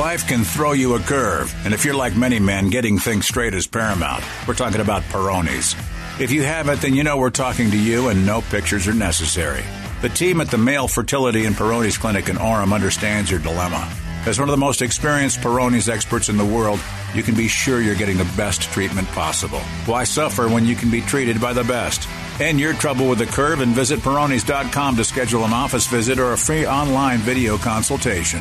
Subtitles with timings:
[0.00, 3.52] Life can throw you a curve, and if you're like many men, getting things straight
[3.52, 4.24] is paramount.
[4.48, 5.76] We're talking about Peyronie's.
[6.18, 9.62] If you haven't, then you know we're talking to you, and no pictures are necessary.
[10.00, 13.94] The team at the Male Fertility and Peyronie's Clinic in Orem understands your dilemma.
[14.24, 16.80] As one of the most experienced Peyronie's experts in the world,
[17.14, 19.60] you can be sure you're getting the best treatment possible.
[19.84, 22.08] Why suffer when you can be treated by the best?
[22.40, 26.32] End your trouble with the curve and visit Peyronie's.com to schedule an office visit or
[26.32, 28.40] a free online video consultation.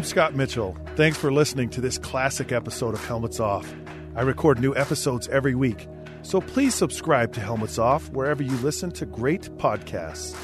[0.00, 0.78] I'm Scott Mitchell.
[0.96, 3.70] Thanks for listening to this classic episode of Helmets Off.
[4.16, 5.88] I record new episodes every week,
[6.22, 10.34] so please subscribe to Helmets Off wherever you listen to great podcasts.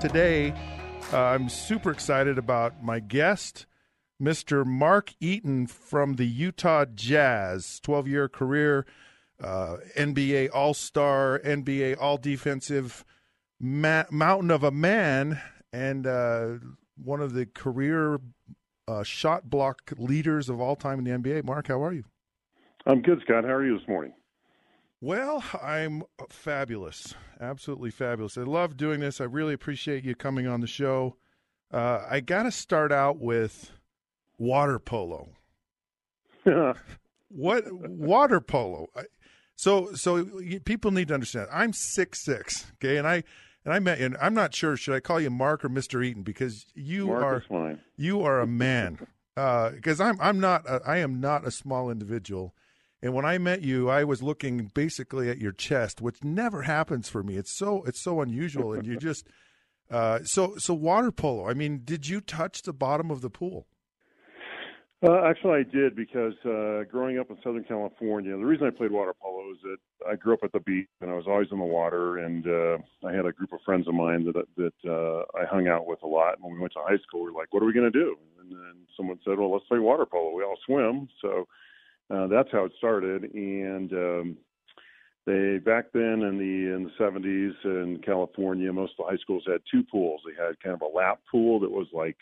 [0.00, 0.52] Today,
[1.12, 3.66] uh, I'm super excited about my guest,
[4.20, 4.66] Mr.
[4.66, 8.86] Mark Eaton from the Utah Jazz, 12 year career
[9.40, 13.04] uh, NBA All Star, NBA All Defensive
[13.60, 15.40] ma- Mountain of a Man,
[15.72, 16.54] and uh,
[16.96, 18.18] one of the career
[18.88, 21.44] uh, shot block leaders of all time in the NBA.
[21.44, 22.04] Mark, how are you?
[22.86, 23.44] I'm good, Scott.
[23.44, 24.14] How are you this morning?
[25.02, 28.36] Well, I'm fabulous, absolutely fabulous.
[28.36, 29.20] I love doing this.
[29.20, 31.16] I really appreciate you coming on the show.
[31.72, 33.70] Uh, I got to start out with
[34.36, 35.28] water polo.
[37.28, 38.88] what water polo?
[39.56, 40.26] So, so
[40.64, 41.48] people need to understand.
[41.52, 43.24] I'm six six, okay, and I
[43.64, 46.22] and I met, and I'm not sure should I call you Mark or Mister Eaton
[46.22, 49.06] because you Mark are you are a man.
[49.34, 52.54] Because uh, I'm I'm not a, I am not a small individual,
[53.02, 57.08] and when I met you, I was looking basically at your chest, which never happens
[57.08, 57.36] for me.
[57.36, 59.26] It's so it's so unusual, and you just
[59.90, 61.48] uh, so so water polo.
[61.48, 63.66] I mean, did you touch the bottom of the pool?
[65.02, 68.90] Uh, actually, I did because uh, growing up in Southern California, the reason I played
[68.90, 71.58] water polo is that I grew up at the beach and I was always in
[71.58, 72.76] the water, and uh,
[73.08, 76.02] I had a group of friends of mine that that uh, I hung out with
[76.02, 76.34] a lot.
[76.34, 77.98] And when we went to high school, we were like, "What are we going to
[77.98, 80.34] do?" And then someone said, "Well, let's play water polo.
[80.34, 81.48] We all swim." So
[82.10, 83.32] uh, that's how it started.
[83.32, 84.36] And um,
[85.24, 89.44] they back then in the in the 70s in California, most of the high schools
[89.46, 90.20] had two pools.
[90.26, 92.18] They had kind of a lap pool that was like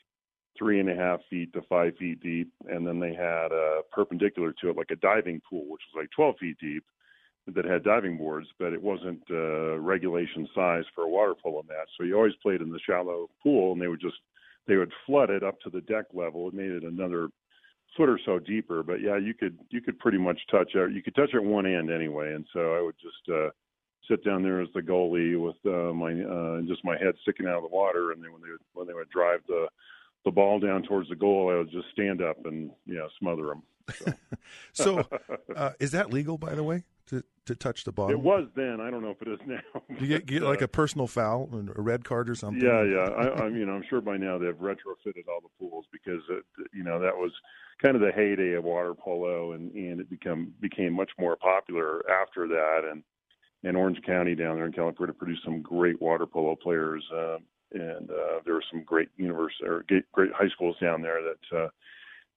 [0.59, 4.53] three and a half feet to five feet deep, and then they had a perpendicular
[4.61, 6.85] to it, like a diving pool, which was like 12 feet deep,
[7.55, 11.89] that had diving boards, but it wasn't uh, regulation size for a water polo match.
[11.97, 14.17] So you always played in the shallow pool, and they would just
[14.67, 16.49] they would flood it up to the deck level.
[16.49, 17.29] It made it another
[17.97, 20.93] foot or so deeper, but yeah, you could you could pretty much touch it.
[20.93, 23.49] You could touch it one end anyway, and so I would just uh,
[24.11, 27.57] sit down there as the goalie with uh, my uh, just my head sticking out
[27.57, 29.67] of the water, and then when they would, when they would drive the
[30.29, 33.63] the ball down towards the goal, I would just stand up and know smother them.
[33.95, 34.13] So,
[34.73, 35.09] so
[35.57, 38.11] uh, is that legal, by the way, to to touch the ball?
[38.11, 38.79] It was then.
[38.81, 39.61] I don't know if it is now.
[39.89, 42.63] Do you get, get like a personal foul, a red card or something?
[42.63, 43.09] Yeah, yeah.
[43.09, 46.45] I, I mean, I'm sure by now they've retrofitted all the pools because it,
[46.75, 47.33] you know that was
[47.83, 52.03] kind of the heyday of water polo, and and it become became much more popular
[52.11, 53.03] after that, and.
[53.65, 57.03] And Orange County down there in California produced some great water polo players.
[57.13, 57.39] Uh,
[57.73, 61.69] and uh, there were some great university or great high schools down there that uh,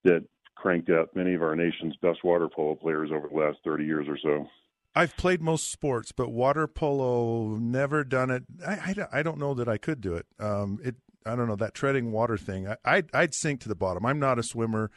[0.04, 0.24] that
[0.56, 4.08] cranked out many of our nation's best water polo players over the last 30 years
[4.08, 4.48] or so.
[4.94, 8.44] I've played most sports, but water polo never done it.
[8.66, 10.26] I, I, I don't know that I could do it.
[10.40, 12.68] Um, it I don't know that treading water thing.
[12.68, 14.06] I, I'd, I'd sink to the bottom.
[14.06, 14.92] I'm not a swimmer.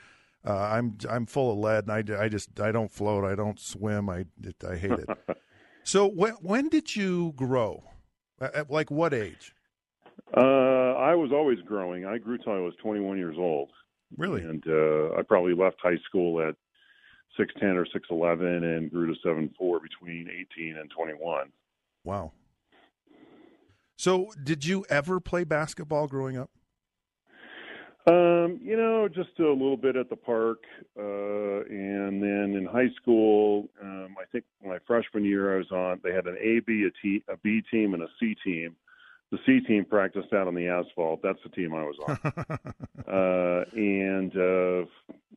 [0.46, 3.24] Uh, I'm I'm full of lead, and I, I just I don't float.
[3.24, 4.10] I don't swim.
[4.10, 4.26] I
[4.68, 5.08] I hate it.
[5.84, 7.84] so when when did you grow?
[8.40, 9.54] At, like what age?
[10.36, 12.06] Uh, I was always growing.
[12.06, 13.70] I grew till I was 21 years old.
[14.16, 14.42] Really?
[14.42, 16.56] And uh, I probably left high school at
[17.38, 21.50] 6'10 or 6'11 and grew to 7'4 between 18 and 21.
[22.04, 22.32] Wow.
[23.96, 26.50] So, did you ever play basketball growing up?
[28.06, 30.58] Um, you know, just a little bit at the park,
[30.98, 36.00] uh, and then in high school, um, I think my freshman year I was on.
[36.04, 38.76] They had an A, B, a T, a B team, and a C team,
[39.34, 41.20] the C team practiced out on the asphalt.
[41.22, 42.18] That's the team I was on.
[43.08, 44.86] uh, and uh,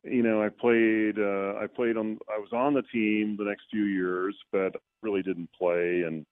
[0.04, 1.18] you know, I played.
[1.18, 2.18] Uh, I played on.
[2.32, 6.02] I was on the team the next few years, but really didn't play.
[6.06, 6.24] And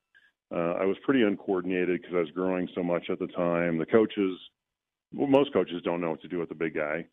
[0.55, 3.79] uh, I was pretty uncoordinated because I was growing so much at the time.
[3.79, 4.39] The coaches,
[5.13, 7.05] well, most coaches don't know what to do with the big guy,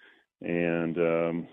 [0.41, 1.47] and um,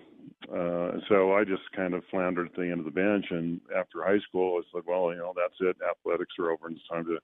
[0.55, 3.27] uh, so I just kind of floundered at the end of the bench.
[3.31, 5.77] And after high school, I said, "Well, you know, that's it.
[5.89, 7.19] Athletics are over, and it's time to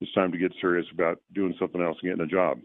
[0.00, 2.58] it's time to get serious about doing something else and getting a job."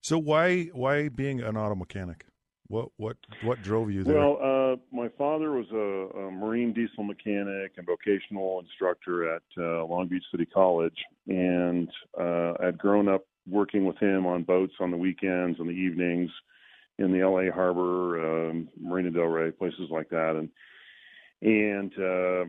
[0.00, 2.24] So why why being an auto mechanic?
[2.68, 4.16] What what what drove you there?
[4.16, 9.86] Well, uh, my father was a, a, marine diesel mechanic and vocational instructor at uh,
[9.86, 10.96] Long Beach City College,
[11.26, 11.88] and
[12.20, 16.30] uh, I'd grown up working with him on boats on the weekends and the evenings
[16.98, 20.50] in the LA Harbor, um, Marina Del Rey, places like that, and
[21.40, 22.44] and uh,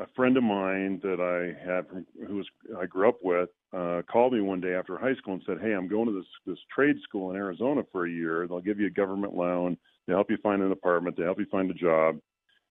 [0.00, 2.46] a friend of mine that I had from who was
[2.80, 5.72] I grew up with uh, called me one day after high school and said, "Hey,
[5.72, 8.46] I'm going to this this trade school in Arizona for a year.
[8.46, 9.76] They'll give you a government loan.
[10.06, 11.16] They help you find an apartment.
[11.16, 12.18] They help you find a job,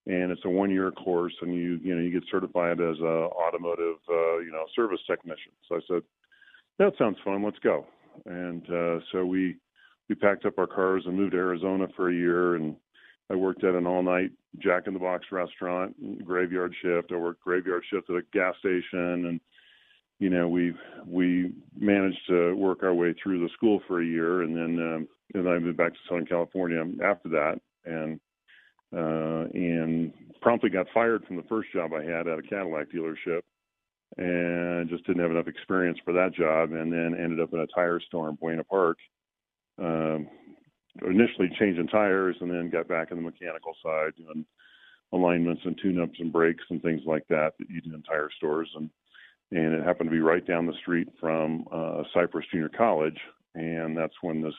[0.08, 1.34] and it's a one year course.
[1.42, 5.52] And you you know you get certified as a automotive uh, you know service technician."
[5.70, 6.02] So I said,
[6.80, 7.44] "That sounds fun.
[7.44, 7.86] Let's go."
[8.26, 9.58] And uh, so we
[10.10, 12.76] we packed up our cars and moved to Arizona for a year and
[13.30, 17.12] I worked at an all night Jack in the Box restaurant, graveyard shift.
[17.12, 19.40] I worked graveyard shift at a gas station and
[20.20, 20.74] you know, we
[21.08, 25.08] we managed to work our way through the school for a year and then um
[25.34, 28.20] and I moved back to Southern California after that and
[28.96, 33.42] uh and promptly got fired from the first job I had at a Cadillac dealership
[34.18, 37.68] and just didn't have enough experience for that job and then ended up in a
[37.68, 38.98] tire store in Buena Park
[39.80, 40.28] um,
[41.08, 44.46] initially changing tires and then got back in the mechanical side doing
[45.14, 48.70] alignments and tune-ups and brakes and things like that that you do in tire stores.
[48.76, 48.90] And
[49.52, 53.20] and it happened to be right down the street from uh, Cypress Junior College.
[53.54, 54.54] And that's when this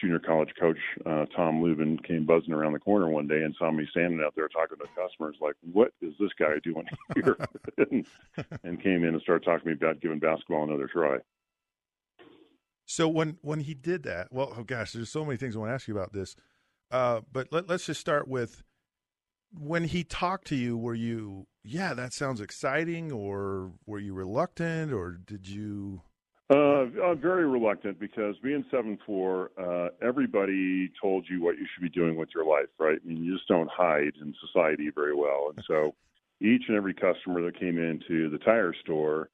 [0.00, 3.70] junior college coach uh, Tom Lubin came buzzing around the corner one day and saw
[3.70, 7.36] me standing out there talking to customers like what is this guy doing here?
[7.78, 8.06] And,
[8.64, 11.18] and came in and started talking to me about giving basketball another try.
[12.86, 15.70] So when when he did that, well, oh gosh, there's so many things I want
[15.70, 16.36] to ask you about this.
[16.90, 18.62] Uh, but let, let's just start with
[19.52, 20.78] when he talked to you.
[20.78, 26.02] Were you, yeah, that sounds exciting, or were you reluctant, or did you?
[26.48, 31.82] Uh, uh, very reluctant because being seven four, uh, everybody told you what you should
[31.82, 33.00] be doing with your life, right?
[33.04, 35.96] I mean, you just don't hide in society very well, and so
[36.40, 39.28] each and every customer that came into the tire store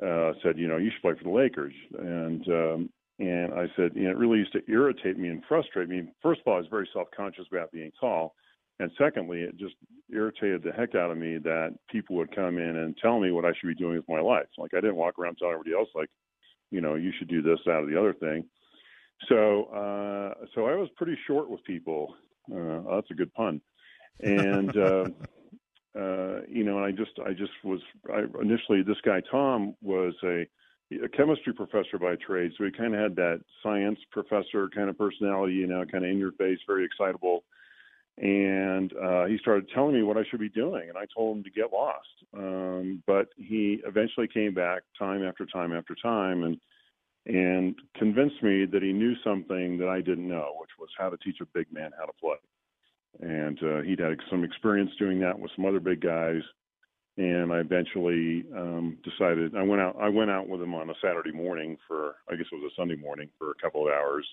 [0.00, 1.74] uh, said, you know, you should play for the Lakers.
[1.98, 5.88] And um, and I said, you know, it really used to irritate me and frustrate
[5.88, 6.08] me.
[6.22, 8.34] First of all, I was very self conscious about being tall.
[8.80, 9.74] And secondly, it just
[10.12, 13.44] irritated the heck out of me that people would come in and tell me what
[13.44, 14.48] I should be doing with my life.
[14.58, 16.08] Like I didn't walk around telling everybody else, like,
[16.70, 18.44] you know, you should do this, that, or the other thing.
[19.28, 22.14] So, uh, so I was pretty short with people.
[22.52, 23.60] Uh, that's a good pun.
[24.20, 25.04] And uh,
[25.98, 27.80] uh, you know, and I just, I just was,
[28.12, 30.46] I, initially, this guy Tom was a,
[31.04, 34.96] a chemistry professor by trade, so he kind of had that science professor kind of
[34.96, 37.44] personality, you know, kind of in your face, very excitable.
[38.18, 41.44] And uh, he started telling me what I should be doing, and I told him
[41.44, 42.08] to get lost.
[42.36, 46.58] Um, but he eventually came back time after time after time, and
[47.24, 51.16] and convinced me that he knew something that I didn't know, which was how to
[51.18, 52.36] teach a big man how to play
[53.20, 56.42] and uh, he'd had some experience doing that with some other big guys.
[57.18, 59.96] And I eventually um, decided I went out.
[60.00, 62.80] I went out with him on a Saturday morning for I guess it was a
[62.80, 64.26] Sunday morning for a couple of hours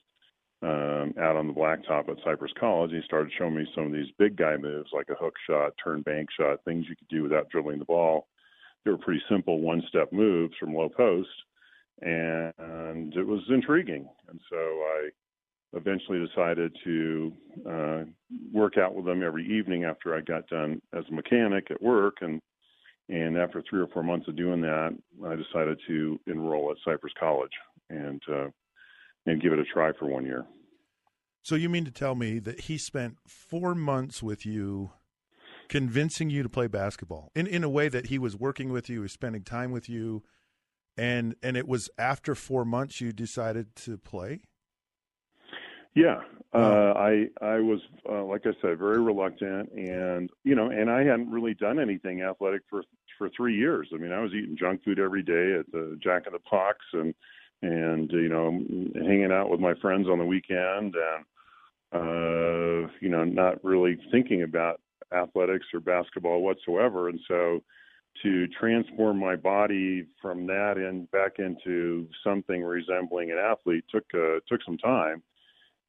[0.61, 2.91] um, out on the blacktop at Cypress College.
[2.91, 6.01] He started showing me some of these big guy moves like a hook shot, turn
[6.01, 8.27] bank shot, things you could do without dribbling the ball.
[8.83, 11.29] They were pretty simple one-step moves from low post,
[12.01, 14.07] and it was intriguing.
[14.29, 15.09] And so I
[15.73, 17.33] eventually decided to
[17.69, 18.03] uh,
[18.51, 22.17] work out with them every evening after I got done as a mechanic at work,
[22.21, 22.41] and
[23.09, 24.95] and after three or four months of doing that,
[25.25, 27.51] I decided to enroll at Cypress College
[27.89, 28.47] and uh,
[29.25, 30.45] and give it a try for one year.
[31.41, 34.91] So you mean to tell me that he spent four months with you,
[35.67, 38.97] convincing you to play basketball in in a way that he was working with you,
[38.97, 40.23] he was spending time with you,
[40.97, 44.41] and and it was after four months you decided to play.
[45.95, 46.21] Yeah,
[46.53, 47.79] uh, I I was
[48.09, 52.21] uh, like I said, very reluctant, and you know, and I hadn't really done anything
[52.21, 52.83] athletic for
[53.17, 53.89] for three years.
[53.93, 56.77] I mean, I was eating junk food every day at the Jack in the Box,
[56.93, 57.13] and
[57.61, 58.51] and you know,
[58.95, 61.25] hanging out with my friends on the weekend, and
[61.91, 64.79] uh, you know, not really thinking about
[65.13, 67.09] athletics or basketball whatsoever.
[67.09, 67.61] And so,
[68.23, 74.39] to transform my body from that and back into something resembling an athlete took uh,
[74.47, 75.23] took some time.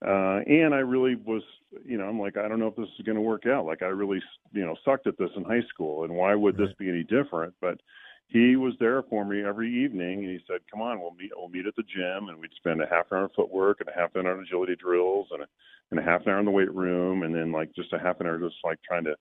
[0.04, 1.42] Uh, and I really was,
[1.84, 3.66] you know, I'm like, I don't know if this is going to work out.
[3.66, 4.20] Like, I really,
[4.52, 6.68] you know, sucked at this in high school, and why would right.
[6.68, 7.52] this be any different?
[7.60, 7.80] But
[8.28, 11.32] he was there for me every evening, and he said, "Come on, we'll meet.
[11.36, 13.88] We'll meet at the gym, and we'd spend a half an hour on footwork and
[13.88, 15.46] a half an hour on agility drills, and a,
[15.90, 18.20] and a half an hour in the weight room, and then like just a half
[18.20, 19.16] an hour just like trying to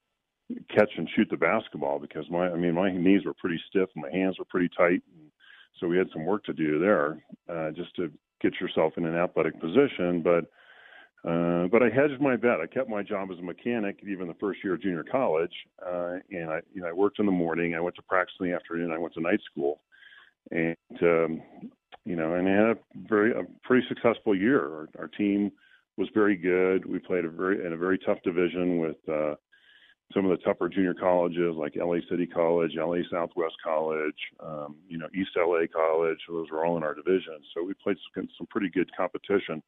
[0.73, 4.03] catch and shoot the basketball because my, I mean, my knees were pretty stiff and
[4.03, 5.31] my hands were pretty tight, and
[5.79, 9.15] so we had some work to do there, uh, just to get yourself in an
[9.15, 10.45] athletic position, but."
[11.27, 12.61] Uh, but I hedged my bet.
[12.61, 15.51] I kept my job as a mechanic even the first year of junior college,
[15.85, 17.75] uh, and I, you know, I worked in the morning.
[17.75, 18.91] I went to practice in the afternoon.
[18.91, 19.81] I went to night school,
[20.51, 21.41] and um,
[22.05, 24.61] you know, and I had a very a pretty successful year.
[24.61, 25.51] Our, our team
[25.97, 26.85] was very good.
[26.85, 29.35] We played a very in a very tough division with uh,
[30.13, 34.97] some of the tougher junior colleges like LA City College, LA Southwest College, um, you
[34.97, 36.17] know, East LA College.
[36.27, 37.37] Those were all in our division.
[37.53, 39.61] So we played some, some pretty good competition.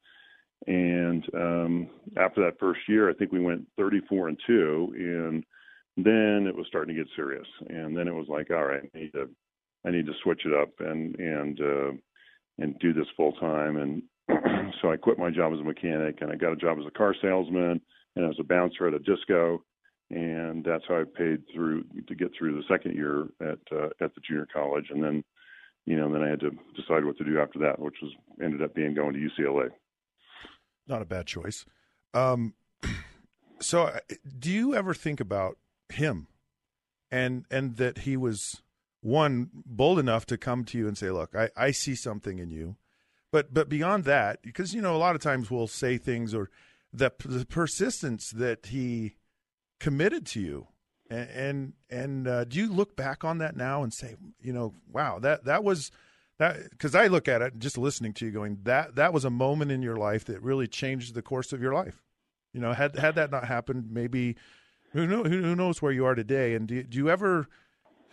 [0.68, 5.44] And um, after that first year, I think we went 34 and two, and
[5.98, 7.48] then it was starting to get serious.
[7.68, 9.30] And then it was like, all right, I need to,
[9.86, 11.92] I need to switch it up and and uh,
[12.60, 13.78] and do this full time.
[13.78, 14.04] And
[14.82, 16.98] so I quit my job as a mechanic, and I got a job as a
[16.98, 17.82] car salesman,
[18.16, 19.64] and as a bouncer at a disco.
[20.12, 24.14] And that's how I paid through to get through the second year at uh, at
[24.14, 25.24] the junior college, and then,
[25.86, 28.12] you know, then I had to decide what to do after that, which was
[28.44, 29.70] ended up being going to UCLA
[30.92, 31.66] not a bad choice.
[32.14, 32.54] Um,
[33.60, 34.00] so, uh,
[34.38, 35.58] do you ever think about
[35.90, 36.28] him,
[37.10, 38.62] and and that he was
[39.02, 42.52] one bold enough to come to you and say, "Look, I, I see something in
[42.52, 42.76] you,"
[43.32, 46.50] but but beyond that, because you know a lot of times we'll say things or
[46.94, 49.16] the the persistence that he
[49.80, 50.68] committed to you,
[51.10, 54.74] and and, and uh, do you look back on that now and say, you know,
[54.92, 55.92] wow, that that was
[56.42, 59.30] that because I look at it just listening to you going that that was a
[59.30, 62.02] moment in your life that really changed the course of your life.
[62.52, 64.36] You know, had had that not happened, maybe
[64.92, 66.56] who knows, who knows where you are today.
[66.56, 67.48] And do, do you ever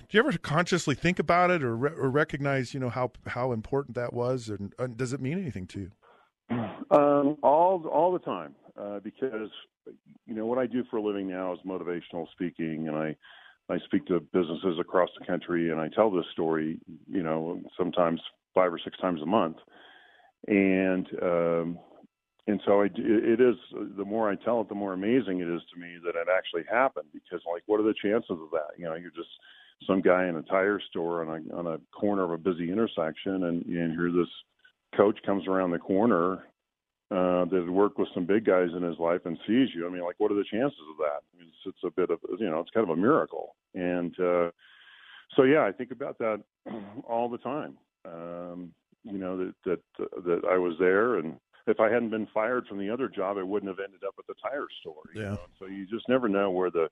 [0.09, 3.53] do you ever consciously think about it or, re- or recognize you know how how
[3.53, 5.91] important that was, and does it mean anything to you?
[6.91, 9.51] Um, all all the time, uh, because
[10.27, 13.17] you know what I do for a living now is motivational speaking, and I
[13.71, 16.79] I speak to businesses across the country and I tell this story,
[17.11, 18.21] you know, sometimes
[18.55, 19.57] five or six times a month.
[20.47, 21.79] And, um,
[22.47, 23.57] and so I, it is,
[23.97, 26.65] the more I tell it, the more amazing it is to me that it actually
[26.71, 28.79] happened because like, what are the chances of that?
[28.79, 29.29] You know, you're just
[29.87, 33.45] some guy in a tire store on a, on a corner of a busy intersection
[33.45, 34.29] and, and here this
[34.97, 36.48] coach comes around the corner
[37.11, 39.87] uh, that worked with some big guys in his life and sees you.
[39.87, 41.23] I mean, like, what are the chances of that?
[41.23, 43.57] I mean, it's, it's a bit of, you know, it's kind of a miracle.
[43.75, 44.51] And uh,
[45.37, 46.43] so, yeah, I think about that
[47.09, 47.79] all the time.
[48.05, 48.73] Um,
[49.05, 49.81] you know that that
[50.25, 51.37] that I was there, and
[51.67, 54.27] if I hadn't been fired from the other job, I wouldn't have ended up at
[54.27, 55.03] the tire store.
[55.15, 55.29] You yeah.
[55.31, 55.41] Know?
[55.59, 56.89] So you just never know where the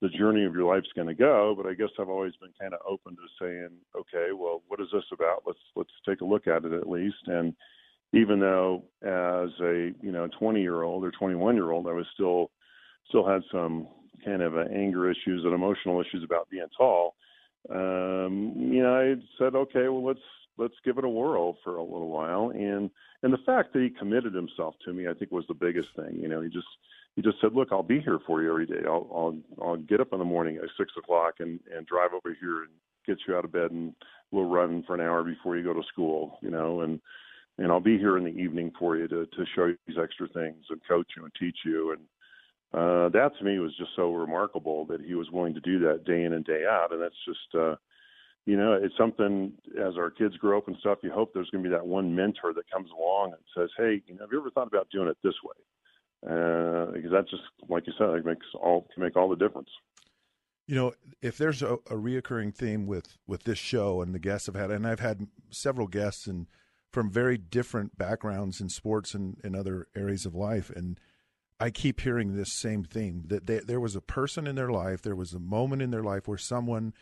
[0.00, 1.54] the journey of your life's going to go.
[1.56, 4.88] But I guess I've always been kind of open to saying, okay, well, what is
[4.92, 5.42] this about?
[5.46, 7.26] Let's let's take a look at it at least.
[7.26, 7.54] And
[8.12, 12.06] even though as a you know 20 year old or 21 year old, I was
[12.14, 12.50] still
[13.08, 13.88] still had some
[14.24, 17.14] kind of uh, anger issues and emotional issues about being tall.
[17.70, 20.20] Um, you know, I said, okay, well, let's
[20.56, 22.50] let's give it a whirl for a little while.
[22.50, 22.90] And
[23.22, 26.18] and the fact that he committed himself to me, I think, was the biggest thing.
[26.20, 26.66] You know, he just
[27.14, 28.86] he just said, look, I'll be here for you every day.
[28.86, 32.34] I'll I'll I'll get up in the morning at six o'clock and and drive over
[32.40, 32.72] here and
[33.06, 33.94] get you out of bed and
[34.30, 36.38] we'll run for an hour before you go to school.
[36.42, 37.00] You know, and
[37.58, 40.28] and I'll be here in the evening for you to to show you these extra
[40.28, 42.00] things and coach you and teach you and
[42.74, 46.04] uh, that to me was just so remarkable that he was willing to do that
[46.04, 46.92] day in and day out.
[46.92, 47.76] And that's just, uh,
[48.44, 51.64] you know, it's something as our kids grow up and stuff, you hope there's going
[51.64, 54.40] to be that one mentor that comes along and says, Hey, you know, have you
[54.40, 55.54] ever thought about doing it this way?
[56.26, 59.70] Uh, because that just, like you said, it makes all, can make all the difference.
[60.66, 64.48] You know, if there's a, a reoccurring theme with, with this show and the guests
[64.48, 66.48] I've had, and I've had several guests and
[66.90, 70.70] from very different backgrounds in sports and, and other areas of life.
[70.70, 70.98] And,
[71.60, 75.02] I keep hearing this same theme that they, there was a person in their life,
[75.02, 76.94] there was a moment in their life where someone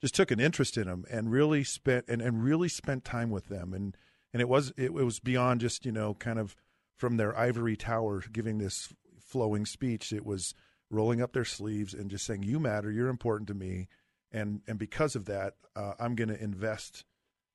[0.00, 3.46] just took an interest in them and really spent and, and really spent time with
[3.46, 3.72] them.
[3.72, 3.96] And
[4.32, 6.56] and it was it, it was beyond just you know kind of
[6.96, 10.12] from their ivory tower giving this flowing speech.
[10.12, 10.54] It was
[10.90, 13.88] rolling up their sleeves and just saying you matter you're important to me.
[14.32, 17.04] And and because of that uh, i'm going to invest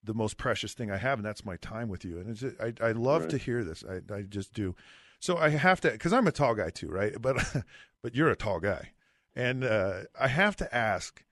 [0.06, 2.74] the most precious thing i have and that's my time with you and it's, I,
[2.86, 3.32] I love right.
[3.32, 4.76] to hear this I, I just do
[5.26, 7.20] so I have to, because I'm a tall guy too, right?
[7.20, 7.38] But
[8.04, 8.92] but you're a tall guy,
[9.36, 11.24] and uh, I have to ask: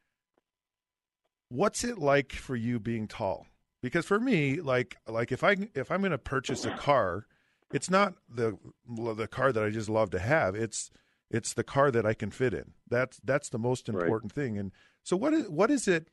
[1.49, 3.45] what's it like for you being tall?
[3.83, 7.27] Because for me, like like if I if I'm going to purchase a car,
[7.71, 10.55] it's not the the car that I just love to have.
[10.55, 10.89] It's
[11.29, 12.73] it's the car that I can fit in.
[12.89, 14.43] That's that's the most important right.
[14.43, 14.57] thing.
[14.57, 14.71] And
[15.03, 16.07] so what is what is it?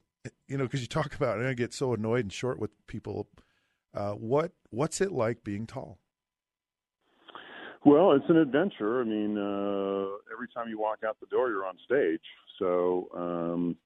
[0.49, 3.29] You know, because you talk about, and I get so annoyed and short with people.
[3.95, 5.99] Uh, what what's it like being tall?
[7.85, 9.01] Well, it's an adventure.
[9.01, 12.21] I mean, uh, every time you walk out the door, you're on stage.
[12.59, 13.77] So, um,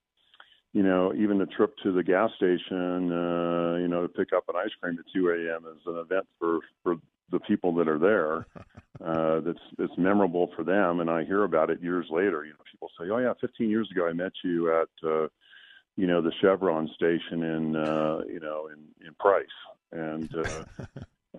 [0.72, 4.48] you know, even the trip to the gas station, uh, you know, to pick up
[4.48, 5.64] an ice cream at 2 a.m.
[5.72, 6.96] is an event for for
[7.30, 8.46] the people that are there.
[9.04, 12.44] Uh, that's that's memorable for them, and I hear about it years later.
[12.44, 15.26] You know, people say, "Oh yeah, 15 years ago, I met you at." Uh,
[15.96, 19.46] you know the Chevron station in uh, you know in in Price,
[19.92, 20.64] and uh,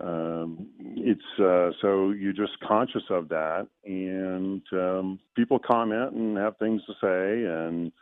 [0.04, 6.56] um, it's uh, so you're just conscious of that, and um, people comment and have
[6.58, 7.92] things to say, and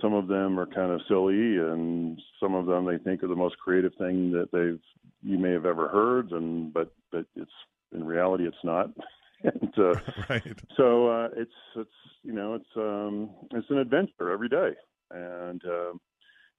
[0.00, 3.34] some of them are kind of silly, and some of them they think are the
[3.34, 4.80] most creative thing that they've
[5.22, 7.50] you may have ever heard, and but but it's
[7.92, 8.90] in reality it's not.
[9.42, 9.94] and uh,
[10.30, 10.42] right.
[10.76, 11.90] so uh, it's it's
[12.22, 14.70] you know it's um, it's an adventure every day,
[15.10, 15.92] and uh,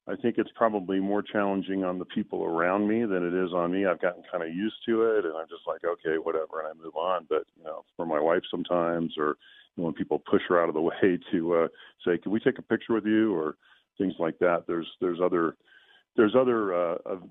[0.08, 3.72] I think it's probably more challenging on the people around me than it is on
[3.72, 3.86] me.
[3.86, 6.84] I've gotten kind of used to it, and I'm just like, okay, whatever, and I
[6.84, 7.26] move on.
[7.30, 9.36] But you know, for my wife sometimes, or
[9.76, 11.68] you know, when people push her out of the way to uh,
[12.06, 13.58] say, "Can we take a picture with you?" or
[13.98, 14.64] things like that.
[14.68, 15.56] There's there's other
[16.16, 17.24] there's other uh, of,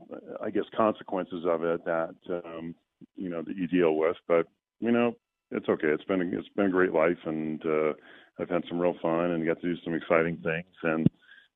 [0.42, 2.74] I guess consequences of it that um,
[3.16, 4.16] you know that you deal with.
[4.28, 4.46] But
[4.80, 5.14] you know,
[5.50, 5.88] it's okay.
[5.88, 7.92] It's been it's been a great life, and uh,
[8.38, 11.08] I've had some real fun and got to do some exciting things and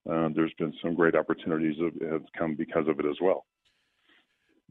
[0.08, 3.44] uh, there's been some great opportunities that have come because of it as well.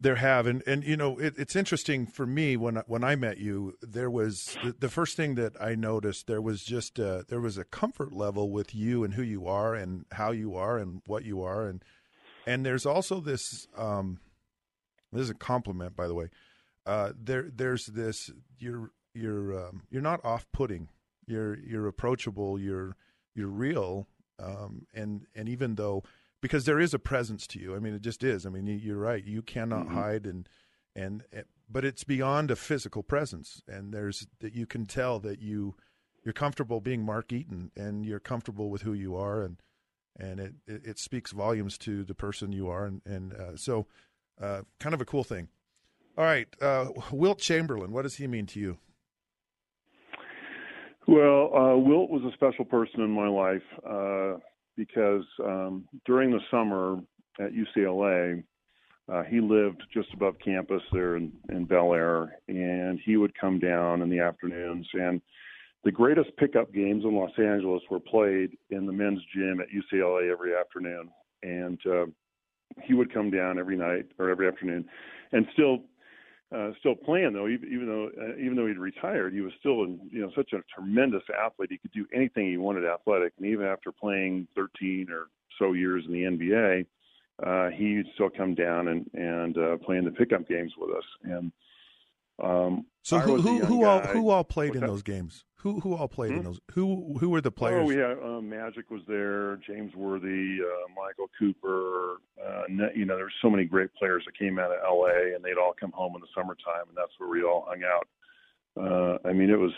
[0.02, 3.38] There have, and and you know, it, it's interesting for me when when I met
[3.38, 3.74] you.
[3.82, 6.26] There was the, the first thing that I noticed.
[6.26, 9.76] There was just a, there was a comfort level with you and who you are
[9.76, 11.84] and how you are and what you are, and
[12.48, 13.68] and there's also this.
[13.78, 14.22] Um,
[15.12, 16.30] this is a compliment, by the way.
[16.86, 18.32] Uh, there, there's this.
[18.58, 20.88] You're you're um, you're not off putting.
[21.30, 22.60] You're you're approachable.
[22.60, 22.96] You're
[23.36, 24.08] you're real,
[24.40, 26.04] um, and and even though
[26.42, 28.46] because there is a presence to you, I mean, it just is.
[28.46, 29.24] I mean, you're right.
[29.24, 29.96] You cannot mm-hmm.
[29.96, 30.48] hide, and
[30.96, 31.24] and
[31.70, 35.76] but it's beyond a physical presence, and there's that you can tell that you
[36.24, 39.62] you're comfortable being Mark Eaton, and you're comfortable with who you are, and
[40.20, 43.88] and it it, it speaks volumes to the person you are, and and uh, so
[44.42, 45.50] uh, kind of a cool thing.
[46.18, 48.78] All right, uh, Wilt Chamberlain, what does he mean to you?
[51.10, 54.38] Well, uh, Wilt was a special person in my life uh,
[54.78, 57.00] because um, during the summer
[57.40, 58.44] at UCLA,
[59.12, 63.58] uh, he lived just above campus there in, in Bel Air, and he would come
[63.58, 64.88] down in the afternoons.
[64.94, 65.20] And
[65.84, 70.32] the greatest pickup games in Los Angeles were played in the men's gym at UCLA
[70.32, 71.10] every afternoon.
[71.42, 72.06] And uh,
[72.84, 74.86] he would come down every night or every afternoon,
[75.32, 75.80] and still
[76.56, 79.84] uh, still playing though, even, even though uh, even though he'd retired, he was still
[79.84, 81.70] in, you know such a tremendous athlete.
[81.72, 85.28] He could do anything he wanted athletic, and even after playing 13 or
[85.60, 86.86] so years in the NBA,
[87.46, 91.04] uh, he'd still come down and and uh, play in the pickup games with us.
[91.24, 91.52] And
[92.42, 94.88] um, so who who who all who all played in that?
[94.88, 95.46] those games?
[95.60, 96.38] Who who all played hmm?
[96.38, 96.60] in those?
[96.72, 97.86] Who who were the players?
[97.86, 102.18] Oh, had uh, Magic was there, James Worthy, uh, Michael Cooper.
[102.42, 102.64] Uh,
[102.96, 105.36] you know, there's so many great players that came out of L.A.
[105.36, 108.08] and they'd all come home in the summertime, and that's where we all hung out.
[108.80, 109.74] Uh, I mean, it was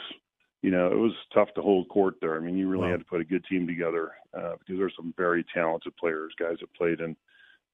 [0.62, 2.36] you know it was tough to hold court there.
[2.36, 2.92] I mean, you really wow.
[2.92, 6.58] had to put a good team together uh, because there's some very talented players, guys
[6.60, 7.16] that played in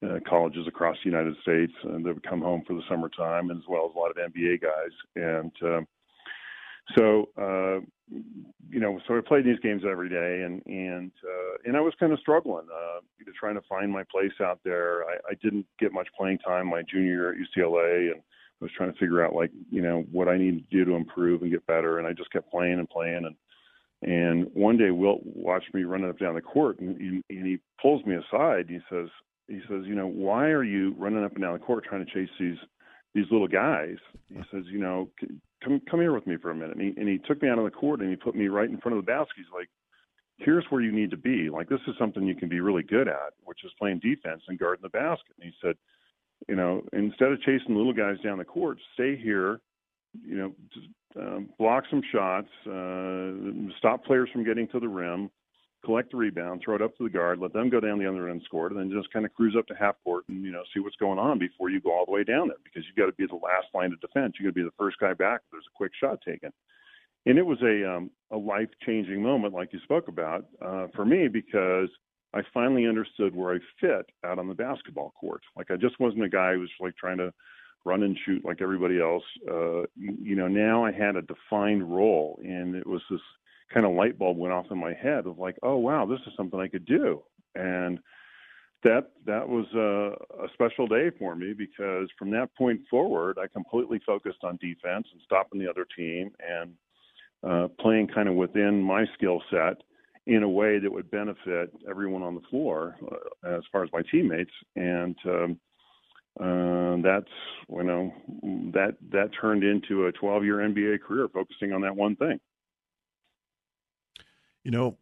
[0.02, 3.58] uh, colleges across the United States, and they would come home for the summertime, as
[3.67, 4.91] well as a lot of NBA guys.
[5.17, 5.88] And um,
[6.95, 7.80] so, uh,
[8.69, 11.93] you know, so I played these games every day, and and uh, and I was
[12.00, 13.00] kind of struggling, uh,
[13.39, 15.04] trying to find my place out there.
[15.04, 18.71] I, I didn't get much playing time my junior year at UCLA, and I was
[18.76, 21.52] trying to figure out like you know what I needed to do to improve and
[21.52, 22.00] get better.
[22.00, 23.36] And I just kept playing and playing, and
[24.02, 27.58] and one day Wilt watched me running up down the court, and, and, and he
[27.82, 28.67] pulls me aside.
[28.69, 29.08] He says,
[29.47, 32.12] he says, you know, why are you running up and down the court trying to
[32.12, 32.58] chase these
[33.15, 33.97] these little guys?
[34.30, 35.10] He says, you know,
[35.63, 36.78] come come here with me for a minute.
[36.78, 38.70] And he, and he took me out on the court and he put me right
[38.70, 39.36] in front of the basket.
[39.38, 39.70] He's like,
[40.38, 41.50] here's where you need to be.
[41.50, 44.60] Like this is something you can be really good at, which is playing defense and
[44.60, 45.36] guarding the basket.
[45.39, 45.76] And he said,
[46.48, 49.60] you know, instead of chasing little guys down the court, stay here.
[50.26, 50.88] You know, just,
[51.20, 53.32] um, block some shots, uh,
[53.78, 55.30] stop players from getting to the rim,
[55.88, 58.28] collect the rebound, throw it up to the guard, let them go down the other
[58.28, 60.52] end, and score and then just kind of cruise up to half court and you
[60.52, 62.97] know see what's going on before you go all the way down there because you've
[62.97, 64.34] got to be the last line of defense.
[64.38, 66.52] You got to be the first guy back if there's a quick shot taken.
[67.26, 71.06] And it was a um, a life changing moment, like you spoke about, uh, for
[71.06, 71.89] me because
[72.34, 75.41] I finally understood where I fit out on the basketball court.
[75.56, 77.34] Like I just wasn't a guy who was like trying to
[77.86, 79.23] run and shoot like everybody else.
[79.50, 83.21] Uh, you know, now I had a defined role, and it was this
[83.73, 86.34] kind of light bulb went off in my head of like, oh wow, this is
[86.36, 87.23] something I could do,
[87.56, 87.99] and
[88.84, 93.47] that that was a, a special day for me because from that point forward, I
[93.47, 96.73] completely focused on defense and stopping the other team and
[97.47, 99.82] uh, playing kind of within my skill set
[100.25, 102.95] in a way that would benefit everyone on the floor
[103.45, 105.60] uh, as far as my teammates and um,
[106.39, 107.32] uh, that's
[107.69, 108.13] you know
[108.73, 112.39] that that turned into a 12 year NBA career focusing on that one thing.
[114.67, 114.97] You know,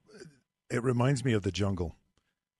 [0.69, 1.95] it reminds me of the jungle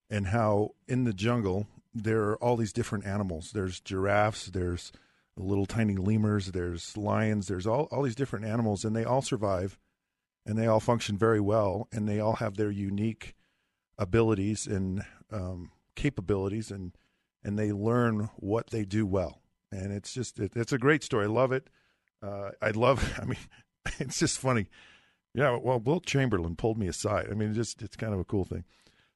[0.10, 3.52] and how in the jungle there are all these different animals.
[3.52, 4.91] There's giraffes, there's
[5.38, 9.78] little tiny lemurs, there's lions, there's all, all these different animals, and they all survive
[10.48, 13.36] and they all function very well and they all have their unique
[14.00, 16.98] abilities and um, capabilities and
[17.44, 19.44] and they learn what they do well.
[19.72, 21.26] And it's just it, it's a great story.
[21.26, 21.68] I love it.
[22.24, 23.38] Uh, i love i mean
[24.00, 24.70] it's just funny
[25.36, 27.28] yeah well wilt chamberlain pulled me aside.
[27.30, 28.63] I mean it's just it's kind of a cool thing.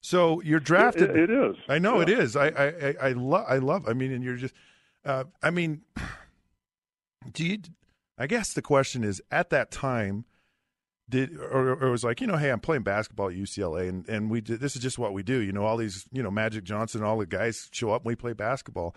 [0.02, 1.56] So you're drafted it, it is.
[1.68, 2.04] I know yeah.
[2.04, 2.36] it is.
[2.36, 4.54] I i i, I love i love i mean and you're just
[5.06, 5.82] uh, i mean
[7.34, 7.58] do you
[8.18, 10.26] i guess the question is at that time
[11.10, 14.08] did or, or, it was like you know hey i'm playing basketball at ucla and,
[14.08, 15.40] and we did this is just what we do.
[15.40, 18.16] You know all these you know magic johnson all the guys show up and we
[18.16, 18.96] play basketball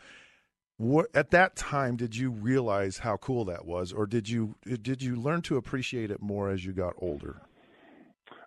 [0.82, 5.00] what at that time did you realize how cool that was or did you did
[5.00, 7.40] you learn to appreciate it more as you got older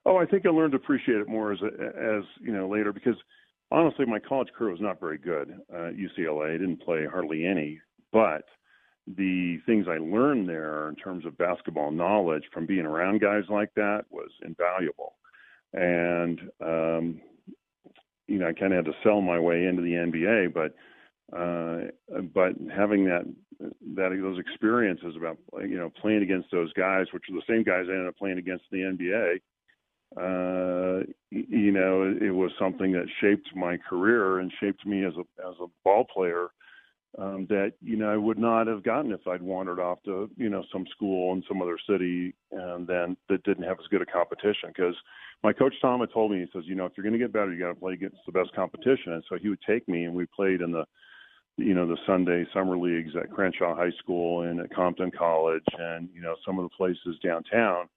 [0.05, 3.15] oh i think i learned to appreciate it more as as you know later because
[3.71, 7.79] honestly my college career was not very good uh, ucla i didn't play hardly any
[8.11, 8.43] but
[9.07, 13.71] the things I learned there in terms of basketball knowledge from being around guys like
[13.75, 15.13] that was invaluable.
[15.73, 17.21] And um,
[18.27, 20.94] you know, I kind of had to sell my way into the NBA, but uh,
[21.31, 23.25] but having that
[23.59, 27.85] that those experiences about you know playing against those guys, which are the same guys
[27.87, 29.39] I ended up playing against in the NBA,
[30.17, 35.13] uh, you know, it, it was something that shaped my career and shaped me as
[35.15, 36.49] a as a ball player
[37.17, 40.49] um, that you know I would not have gotten if I'd wandered off to you
[40.49, 44.05] know some school in some other city and then that didn't have as good a
[44.05, 44.69] competition.
[44.69, 44.95] Because
[45.43, 47.33] my coach Tom had told me he says you know if you're going to get
[47.33, 50.05] better you got to play against the best competition, and so he would take me
[50.05, 50.85] and we played in the
[51.57, 56.09] you know the Sunday summer leagues at Crenshaw High School and at Compton College and
[56.13, 57.87] you know some of the places downtown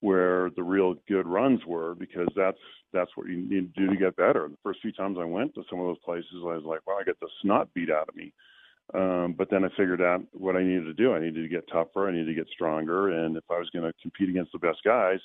[0.00, 2.58] where the real good runs were because that's
[2.92, 4.48] that's what you need to do to get better.
[4.48, 6.98] The first few times I went to some of those places, I was like, wow,
[7.00, 8.32] I get the snot beat out of me.
[8.92, 11.14] Um, but then I figured out what I needed to do.
[11.14, 12.08] I needed to get tougher.
[12.08, 13.10] I needed to get stronger.
[13.10, 15.20] And if I was going to compete against the best guys,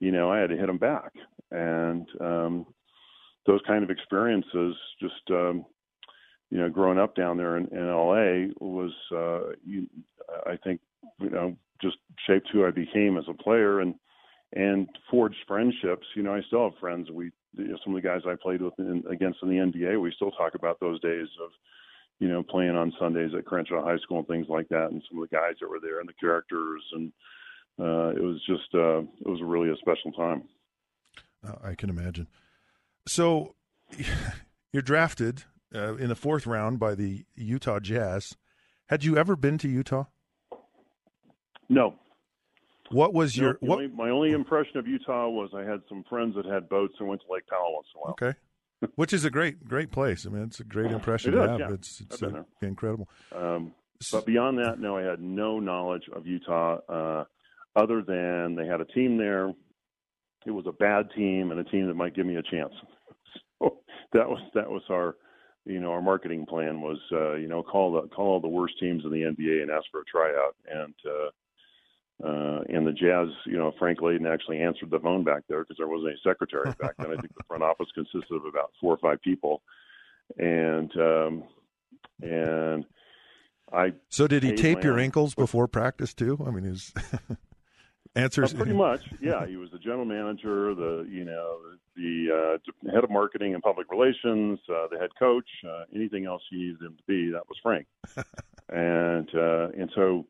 [0.00, 1.12] you know, I had to hit them back.
[1.50, 2.66] And um,
[3.46, 5.64] those kind of experiences, just um,
[6.50, 9.86] you know, growing up down there in, in LA was, uh, you,
[10.46, 10.80] I think,
[11.20, 13.94] you know, just shaped who I became as a player and
[14.52, 16.06] and forged friendships.
[16.14, 17.10] You know, I still have friends.
[17.10, 20.00] We, you know, some of the guys I played with in, against in the NBA,
[20.00, 21.50] we still talk about those days of
[22.18, 25.22] you know, playing on Sundays at Crenshaw High School and things like that, and some
[25.22, 27.12] of the guys that were there and the characters, and
[27.78, 30.42] uh, it was just uh, it was really a special time.
[31.46, 32.28] Uh, I can imagine.
[33.06, 33.54] So,
[34.72, 35.44] you're drafted
[35.76, 38.36] uh, in the fourth round by the Utah Jazz.
[38.86, 40.04] Had you ever been to Utah?
[41.68, 41.94] No.
[42.90, 43.76] What was no, your what?
[43.76, 47.08] Only, my only impression of Utah was I had some friends that had boats and
[47.08, 48.12] went to Lake Powell once in a while.
[48.12, 48.38] Okay
[48.96, 50.26] which is a great great place.
[50.26, 51.60] I mean, it's a great impression it to is, have.
[51.60, 51.72] Yeah.
[51.72, 53.08] It's it's uh, incredible.
[53.34, 53.72] Um,
[54.12, 57.24] but beyond that, no, I had no knowledge of Utah uh,
[57.74, 59.52] other than they had a team there.
[60.44, 62.72] It was a bad team and a team that might give me a chance.
[63.58, 63.78] So
[64.12, 65.16] that was that was our
[65.66, 68.78] you know our marketing plan was uh, you know call the call all the worst
[68.80, 71.30] teams in the NBA and ask for a tryout and uh,
[72.24, 75.76] uh, and the Jazz, you know, Frank Layden actually answered the phone back there because
[75.76, 77.12] there wasn't any secretary back then.
[77.12, 79.60] I think the front office consisted of about four or five people,
[80.38, 81.44] and um,
[82.22, 82.86] and
[83.70, 83.92] I.
[84.08, 86.42] So did he tape your ankles before practice too?
[86.46, 86.94] I mean, his
[88.16, 88.54] answers.
[88.54, 89.46] Uh, pretty much, yeah.
[89.46, 91.58] He was the general manager, the you know
[91.96, 95.48] the uh, head of marketing and public relations, uh, the head coach.
[95.66, 97.86] Uh, anything else you needed him to be, that was Frank.
[98.68, 100.26] and uh, and so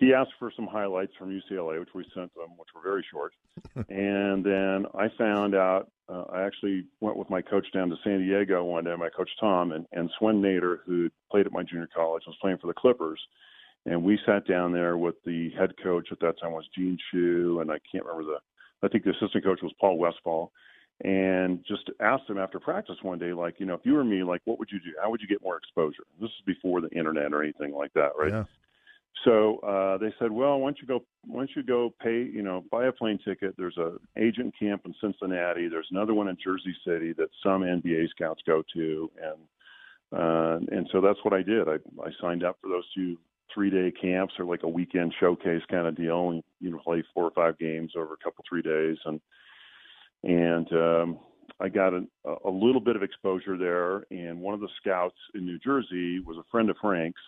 [0.00, 3.34] he asked for some highlights from UCLA, which we sent them, which were very short.
[3.90, 8.26] and then I found out uh, I actually went with my coach down to San
[8.26, 11.88] Diego one day, my coach Tom, and, and Swen Nater, who played at my junior
[11.94, 13.20] college, was playing for the Clippers.
[13.86, 17.60] And we sat down there with the head coach at that time was Gene Shue,
[17.60, 20.52] and I can't remember the, I think the assistant coach was Paul Westphal.
[21.02, 24.22] and just asked him after practice one day, like, you know, if you were me,
[24.22, 24.92] like, what would you do?
[25.02, 26.04] How would you get more exposure?
[26.20, 28.32] This is before the internet or anything like that, right?
[28.32, 28.44] Yeah.
[29.24, 32.86] So uh, they said, well, once you go, once you go pay, you know, buy
[32.86, 33.54] a plane ticket.
[33.58, 35.68] There's a agent camp in Cincinnati.
[35.68, 40.88] There's another one in Jersey City that some NBA scouts go to, and uh, and
[40.90, 41.68] so that's what I did.
[41.68, 43.18] I I signed up for those two
[43.52, 46.30] three day camps or like a weekend showcase kind of deal.
[46.30, 49.20] And, you know, play four or five games over a couple three days, and
[50.22, 51.18] and um,
[51.60, 52.04] I got a,
[52.44, 54.04] a little bit of exposure there.
[54.10, 57.20] And one of the scouts in New Jersey was a friend of Frank's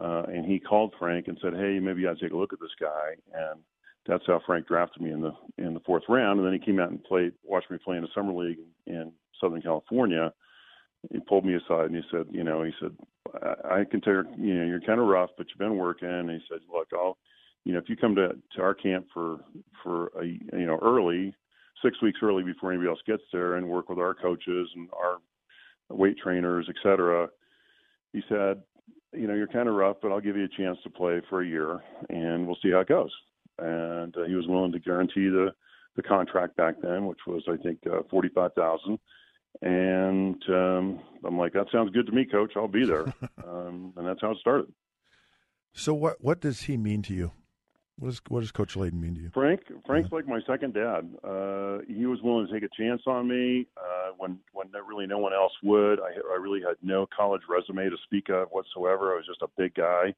[0.00, 2.74] uh, and he called Frank and said, "Hey, maybe to take a look at this
[2.80, 3.60] guy." And
[4.06, 6.38] that's how Frank drafted me in the in the fourth round.
[6.38, 9.12] And then he came out and played, watched me play in a summer league in
[9.40, 10.32] Southern California.
[11.12, 12.92] He pulled me aside and he said, "You know," he said,
[13.42, 16.30] "I, I can tell you know you're kind of rough, but you've been working." And
[16.30, 17.18] he said, "Look, I'll,
[17.64, 19.38] you know, if you come to to our camp for
[19.82, 21.34] for a you know early."
[21.82, 25.18] Six weeks early before anybody else gets there, and work with our coaches and our
[25.90, 27.28] weight trainers, et cetera.
[28.12, 28.62] He said,
[29.12, 31.42] you know, you're kind of rough, but I'll give you a chance to play for
[31.42, 33.10] a year, and we'll see how it goes.
[33.58, 35.52] And uh, he was willing to guarantee the
[35.96, 38.98] the contract back then, which was I think uh, forty five thousand.
[39.62, 42.52] And um, I'm like, that sounds good to me, Coach.
[42.56, 43.02] I'll be there.
[43.46, 44.72] um, and that's how it started.
[45.72, 47.32] So what what does he mean to you?
[47.98, 49.30] What does what does Coach Layden mean to you?
[49.32, 50.16] Frank, Frank's yeah.
[50.16, 51.08] like my second dad.
[51.22, 55.18] Uh, he was willing to take a chance on me uh, when when really no
[55.18, 56.00] one else would.
[56.00, 59.12] I, I really had no college resume to speak of whatsoever.
[59.12, 60.14] I was just a big guy.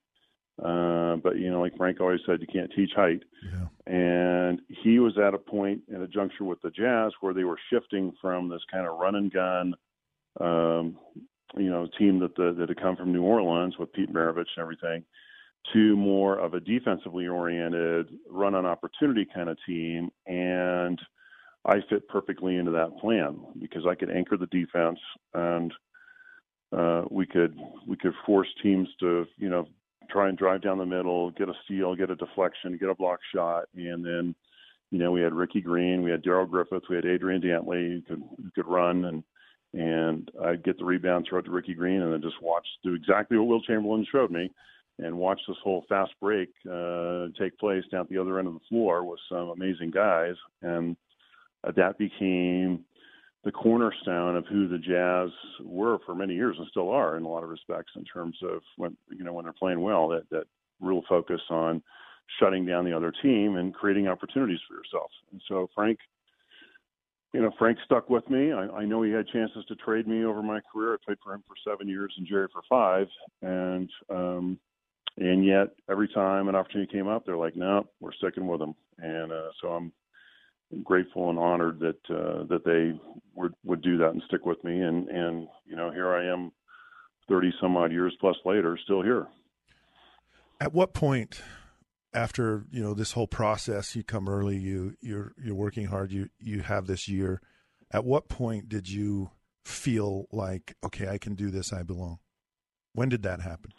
[0.63, 3.23] Uh, but you know, like Frank always said, you can't teach height.
[3.45, 3.93] Yeah.
[3.93, 7.59] And he was at a point in a juncture with the Jazz where they were
[7.71, 9.75] shifting from this kind of run and gun,
[10.41, 10.97] um,
[11.57, 14.63] you know, team that the, that had come from New Orleans with Pete Maravich and
[14.63, 15.05] everything,
[15.75, 20.11] to more of a defensively oriented run on opportunity kind of team.
[20.27, 20.99] And
[21.67, 25.01] I fit perfectly into that plan because I could anchor the defense
[25.35, 25.73] and
[26.77, 29.67] uh, we could we could force teams to you know
[30.09, 33.21] try and drive down the middle, get a steal, get a deflection, get a block
[33.35, 34.35] shot, and then
[34.91, 38.03] you know we had Ricky Green, we had Darrell Griffith, we had Adrian Dantley who
[38.03, 39.23] could who could run and
[39.75, 42.95] and I'd get the rebound, throw it to Ricky Green, and then just watch do
[42.95, 44.51] exactly what Wilt Chamberlain showed me
[44.99, 48.55] and watch this whole fast break uh, take place down at the other end of
[48.55, 50.35] the floor with some amazing guys.
[50.63, 50.97] And
[51.65, 52.85] uh, that became
[53.47, 55.31] the cornerstone of who the Jazz
[55.65, 58.61] were for many years and still are in a lot of respects in terms of
[58.77, 60.47] when you know when they're playing well that that
[60.81, 61.81] real focus on
[62.41, 65.11] shutting down the other team and creating opportunities for yourself.
[65.31, 65.99] And so Frank
[67.33, 68.53] you know, Frank stuck with me.
[68.53, 70.95] I, I know he had chances to trade me over my career.
[70.95, 73.07] I played for him for seven years and Jerry for five.
[73.43, 74.59] And um
[75.19, 78.75] and yet every time an opportunity came up, they're like, "No, we're sticking with him."
[78.99, 79.93] And uh, so I'm
[80.85, 82.99] grateful and honored that uh, that they
[83.35, 84.81] would would do that and stick with me.
[84.81, 86.53] And and you know, here I am,
[87.29, 89.27] thirty some odd years plus later, still here.
[90.61, 91.43] At what point,
[92.15, 96.29] after you know this whole process, you come early, you you're you're working hard, you
[96.39, 97.41] you have this year.
[97.93, 99.31] At what point did you
[99.65, 102.19] feel like, okay, I can do this, I belong?
[102.95, 103.73] When did that happen?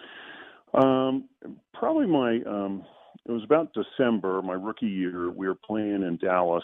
[0.74, 1.28] Um,
[1.74, 2.86] probably my um,
[3.28, 5.30] it was about December, my rookie year.
[5.30, 6.64] We were playing in Dallas,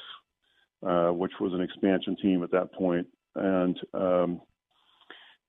[0.85, 4.41] uh, which was an expansion team at that point, and um,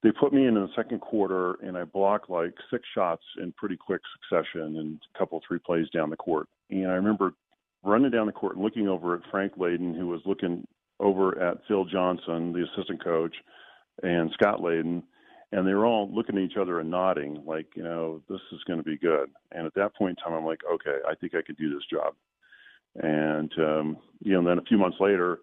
[0.02, 3.52] they put me in in the second quarter, and I blocked like six shots in
[3.52, 6.48] pretty quick succession, and a couple three plays down the court.
[6.70, 7.32] And I remember
[7.84, 10.66] running down the court and looking over at Frank Layden, who was looking
[11.00, 13.34] over at Phil Johnson, the assistant coach,
[14.02, 15.02] and Scott Layden
[15.54, 18.64] and they were all looking at each other and nodding, like, you know, this is
[18.66, 19.30] going to be good.
[19.52, 21.84] And at that point in time, I'm like, okay, I think I could do this
[21.90, 22.14] job.
[22.96, 25.40] And um, you know, then a few months later,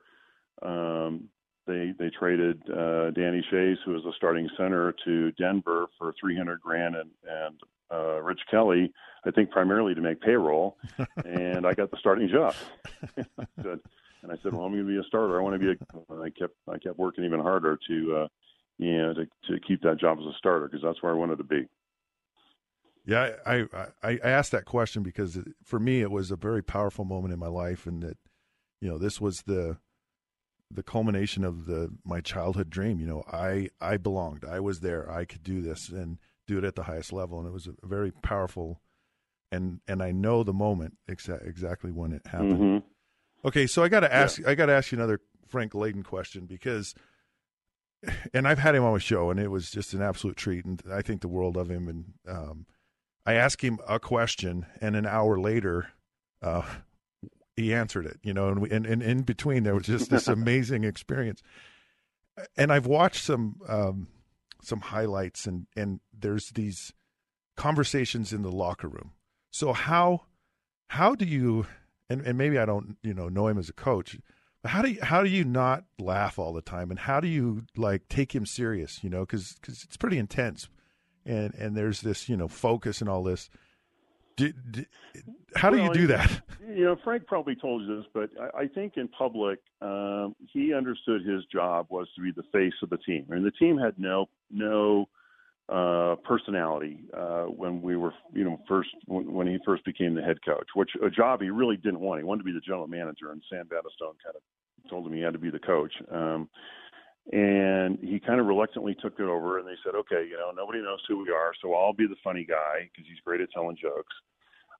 [0.61, 1.29] um,
[1.65, 6.59] they they traded uh, Danny Schayes, who was the starting center, to Denver for 300
[6.59, 7.59] grand and and
[7.91, 8.93] uh, Rich Kelly,
[9.25, 10.77] I think primarily to make payroll,
[11.25, 12.55] and I got the starting job.
[13.17, 15.37] and I said, well, I'm going to be a starter.
[15.37, 16.21] I want to be a.
[16.21, 18.27] I kept I kept working even harder to uh,
[18.81, 21.37] you know, to, to keep that job as a starter because that's where I wanted
[21.37, 21.67] to be.
[23.05, 23.65] Yeah, I,
[24.03, 27.39] I, I asked that question because for me it was a very powerful moment in
[27.39, 28.17] my life, and that
[28.79, 29.77] you know this was the
[30.69, 32.99] the culmination of the my childhood dream.
[32.99, 36.17] You know, I I belonged, I was there, I could do this and
[36.47, 38.81] do it at the highest level, and it was a very powerful.
[39.51, 42.59] And and I know the moment exa- exactly when it happened.
[42.59, 43.47] Mm-hmm.
[43.47, 44.49] Okay, so I got to ask yeah.
[44.49, 46.95] I got to ask you another Frank Layden question because
[48.33, 50.81] and I've had him on my show, and it was just an absolute treat, and
[50.91, 51.87] I think the world of him.
[51.87, 52.65] And um,
[53.25, 55.89] I asked him a question, and an hour later,
[56.41, 56.63] uh,
[57.55, 58.19] he answered it.
[58.23, 61.41] You know, and, we, and and in between there was just this amazing experience.
[62.57, 64.07] And I've watched some um,
[64.61, 66.93] some highlights, and and there's these
[67.55, 69.11] conversations in the locker room.
[69.51, 70.23] So how
[70.87, 71.67] how do you
[72.09, 74.17] and, and maybe I don't you know know him as a coach,
[74.65, 77.63] how do you how do you not laugh all the time, and how do you
[77.75, 79.03] like take him serious?
[79.03, 80.69] You know, because because it's pretty intense,
[81.25, 83.49] and and there's this you know focus and all this.
[84.37, 84.85] Do, do,
[85.55, 86.41] how do well, you do that?
[86.73, 90.73] You know, Frank probably told you this, but I, I think in public, um, he
[90.73, 93.99] understood his job was to be the face of the team, and the team had
[93.99, 95.09] no no
[95.71, 100.37] uh, personality uh, when we were, you know, first when, he first became the head
[100.45, 102.19] coach, which a job he really didn't want.
[102.19, 105.21] He wanted to be the general manager, and Sam Battistone kind of told him he
[105.21, 105.93] had to be the coach.
[106.11, 106.49] Um,
[107.31, 110.81] and he kind of reluctantly took it over, and they said, "Okay, you know, nobody
[110.81, 113.77] knows who we are, so I'll be the funny guy because he's great at telling
[113.81, 114.13] jokes."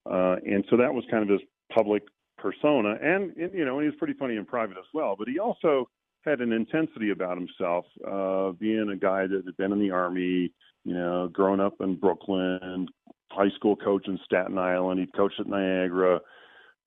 [0.06, 2.04] Uh, and so that was kind of his public
[2.38, 5.16] persona, and, and you know, he was pretty funny in private as well.
[5.18, 5.88] But he also
[6.26, 10.52] had an intensity about himself, uh, being a guy that had been in the army,
[10.84, 12.88] you know, growing up in Brooklyn,
[13.30, 15.00] high school coach in Staten Island.
[15.00, 16.20] He'd coached at Niagara.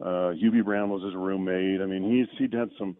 [0.02, 1.80] Uh, Hubie Brown was his roommate.
[1.80, 2.96] I mean, he's he'd had some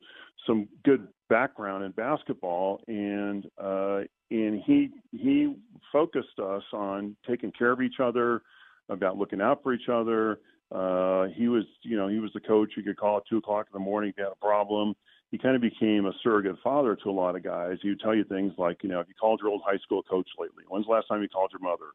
[0.46, 5.54] some good background in basketball, and uh, and he he
[5.92, 8.42] focused us on taking care of each other,
[8.88, 10.38] about looking out for each other.
[10.72, 13.66] Uh, he was, you know, he was the coach you could call at two o'clock
[13.72, 14.94] in the morning if you had a problem.
[15.34, 17.78] He kind of became a surrogate father to a lot of guys.
[17.82, 20.00] He would tell you things like, you know, have you called your old high school
[20.00, 20.62] coach lately?
[20.68, 21.90] When's the last time you called your mother?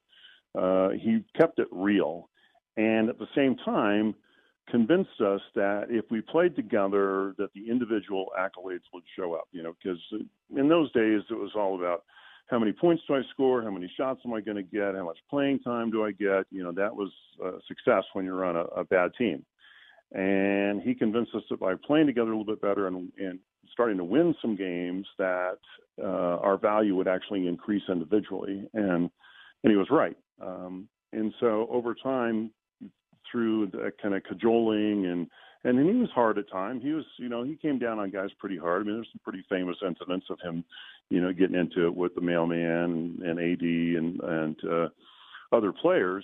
[0.53, 2.27] Uh, he kept it real,
[2.75, 4.13] and at the same time,
[4.69, 9.47] convinced us that if we played together, that the individual accolades would show up.
[9.53, 10.01] You know, because
[10.53, 12.03] in those days it was all about
[12.47, 13.63] how many points do I score?
[13.63, 14.95] How many shots am I going to get?
[14.95, 16.43] How much playing time do I get?
[16.51, 17.09] You know, that was
[17.41, 19.45] a success when you're on a, a bad team.
[20.11, 23.39] And he convinced us that by playing together a little bit better and, and
[23.71, 25.59] starting to win some games, that
[26.01, 28.67] uh, our value would actually increase individually.
[28.73, 29.09] And
[29.63, 30.17] and he was right.
[30.41, 32.51] Um, and so over time,
[33.31, 35.27] through the kind of cajoling and
[35.65, 36.81] and then he was hard at times.
[36.81, 38.81] He was, you know, he came down on guys pretty hard.
[38.81, 40.63] I mean, there's some pretty famous incidents of him,
[41.09, 44.87] you know, getting into it with the mailman and AD and and uh,
[45.51, 46.23] other players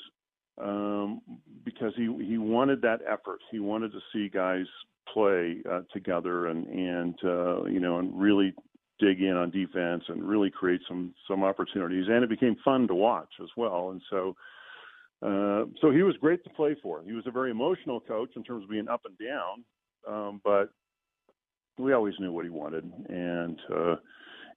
[0.61, 1.21] um,
[1.63, 3.39] because he he wanted that effort.
[3.51, 4.65] He wanted to see guys
[5.11, 8.53] play uh, together and and uh, you know and really
[8.99, 12.05] dig in on defense and really create some some opportunities.
[12.09, 13.89] And it became fun to watch as well.
[13.91, 14.35] And so
[15.21, 17.01] uh, so he was great to play for.
[17.03, 19.63] He was a very emotional coach in terms of being up and down,
[20.07, 20.69] um, but
[21.77, 23.95] we always knew what he wanted, and uh,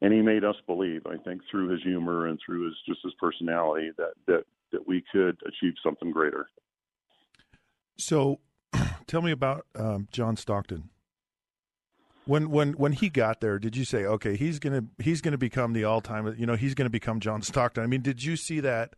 [0.02, 1.02] and he made us believe.
[1.06, 5.04] I think through his humor and through his just his personality that that that we
[5.12, 6.48] could achieve something greater.
[7.98, 8.40] So,
[9.06, 10.90] tell me about um, John Stockton.
[12.26, 15.72] When when when he got there, did you say, okay, he's gonna he's gonna become
[15.72, 17.82] the all time, you know, he's gonna become John Stockton?
[17.82, 18.94] I mean, did you see that?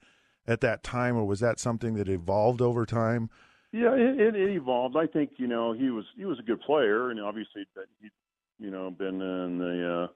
[0.47, 3.31] at that time, or was that something that evolved over time?
[3.73, 4.97] Yeah, it, it, it evolved.
[4.97, 8.11] I think you know he was he was a good player, and obviously that he
[8.59, 10.07] you know been in the uh,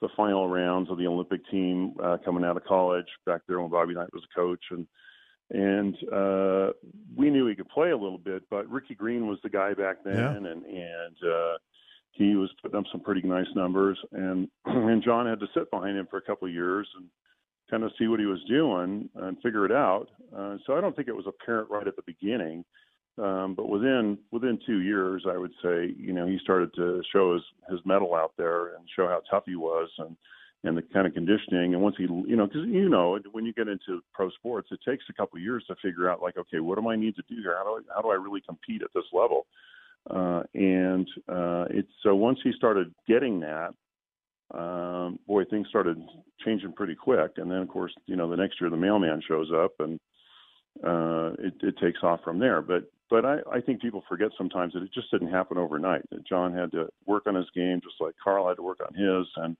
[0.00, 3.70] the final rounds of the Olympic team uh, coming out of college back there when
[3.70, 4.86] Bobby Knight was a coach, and
[5.52, 6.72] and uh,
[7.16, 9.96] we knew he could play a little bit, but Rickey Green was the guy back
[10.04, 10.36] then, yeah.
[10.36, 11.58] and and uh,
[12.12, 15.98] he was putting up some pretty nice numbers, and and John had to sit behind
[15.98, 17.06] him for a couple of years, and
[17.70, 20.08] kind of see what he was doing and figure it out.
[20.36, 22.64] Uh, so I don't think it was apparent right at the beginning,
[23.18, 27.34] um, but within within two years, I would say you know he started to show
[27.34, 30.16] his his mettle out there and show how tough he was and
[30.62, 31.74] and the kind of conditioning.
[31.74, 34.80] And once he you know because you know when you get into pro sports, it
[34.88, 37.22] takes a couple of years to figure out like okay what do I need to
[37.28, 37.56] do here?
[37.56, 39.46] How do I, how do I really compete at this level?
[40.08, 43.74] Uh, and uh, it's so once he started getting that
[44.52, 45.98] um, boy, things started
[46.44, 47.32] changing pretty quick.
[47.36, 50.00] And then, of course, you know, the next year the mailman shows up and
[50.84, 52.62] uh, it, it takes off from there.
[52.62, 56.08] But but I, I think people forget sometimes that it just didn't happen overnight.
[56.10, 58.94] That John had to work on his game just like Karl had to work on
[58.94, 59.56] his, and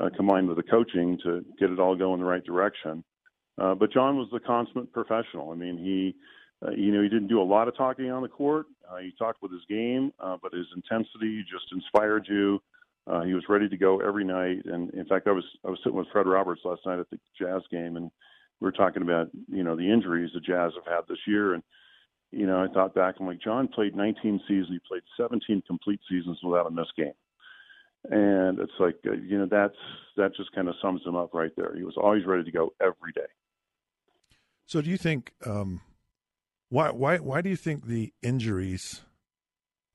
[0.00, 3.04] uh, combined with the coaching to get it all going the right direction.
[3.60, 5.50] Uh, but John was the consummate professional.
[5.52, 6.16] I mean, he,
[6.66, 8.66] uh, you know, he didn't do a lot of talking on the court.
[8.90, 12.60] Uh, he talked with his game, uh, but his intensity just inspired you.
[13.06, 15.78] Uh, he was ready to go every night, and in fact, I was I was
[15.82, 18.10] sitting with Fred Roberts last night at the Jazz game, and
[18.60, 21.64] we were talking about you know the injuries the Jazz have had this year, and
[22.32, 26.00] you know I thought back, I'm like John played 19 seasons, he played 17 complete
[26.08, 27.12] seasons without a missed game,
[28.10, 29.76] and it's like uh, you know that's
[30.16, 31.74] that just kind of sums him up right there.
[31.76, 33.30] He was always ready to go every day.
[34.66, 35.82] So do you think um,
[36.68, 39.02] why why why do you think the injuries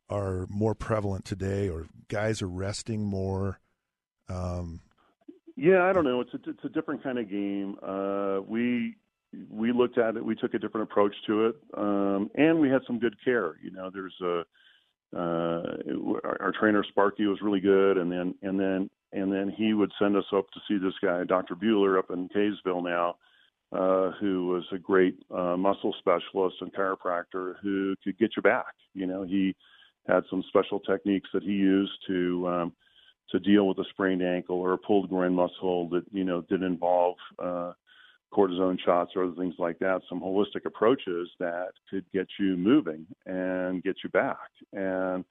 [0.09, 3.59] are more prevalent today, or guys are resting more?
[4.29, 4.81] Um,
[5.55, 6.21] yeah, I don't know.
[6.21, 7.77] It's a it's a different kind of game.
[7.81, 8.95] Uh, we
[9.49, 10.25] we looked at it.
[10.25, 13.55] We took a different approach to it, um, and we had some good care.
[13.61, 14.43] You know, there's a
[15.15, 15.77] uh,
[16.23, 19.91] our, our trainer Sparky was really good, and then and then and then he would
[19.99, 21.55] send us up to see this guy, Dr.
[21.55, 23.15] Bueller, up in Kaysville now,
[23.71, 28.73] uh, who was a great uh, muscle specialist and chiropractor who could get you back.
[28.93, 29.55] You know, he
[30.07, 32.73] had some special techniques that he used to um,
[33.29, 36.63] to deal with a sprained ankle or a pulled groin muscle that you know did
[36.63, 37.73] involve uh,
[38.33, 40.01] cortisone shots or other things like that.
[40.09, 44.49] Some holistic approaches that could get you moving and get you back.
[44.73, 45.23] And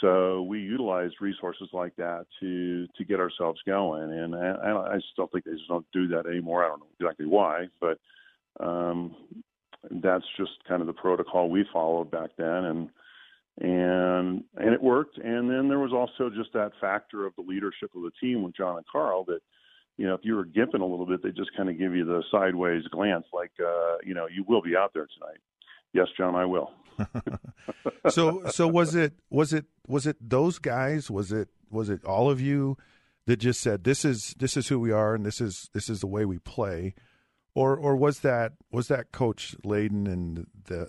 [0.00, 4.12] so we utilize resources like that to to get ourselves going.
[4.12, 6.64] And I, I still think they just don't do that anymore.
[6.64, 7.98] I don't know exactly why, but
[8.60, 9.14] um,
[10.02, 12.46] that's just kind of the protocol we followed back then.
[12.46, 12.88] And
[13.60, 15.18] and and it worked.
[15.18, 18.56] And then there was also just that factor of the leadership of the team with
[18.56, 19.40] John and Karl that
[19.96, 22.04] you know if you were gimping a little bit, they just kind of give you
[22.04, 25.38] the sideways glance, like uh, you know you will be out there tonight.
[25.92, 26.70] Yes, John, I will.
[28.08, 31.10] so so was it was it was it those guys?
[31.10, 32.76] Was it was it all of you
[33.26, 36.00] that just said this is this is who we are and this is this is
[36.00, 36.94] the way we play?
[37.54, 40.88] Or or was that was that Coach Layden and the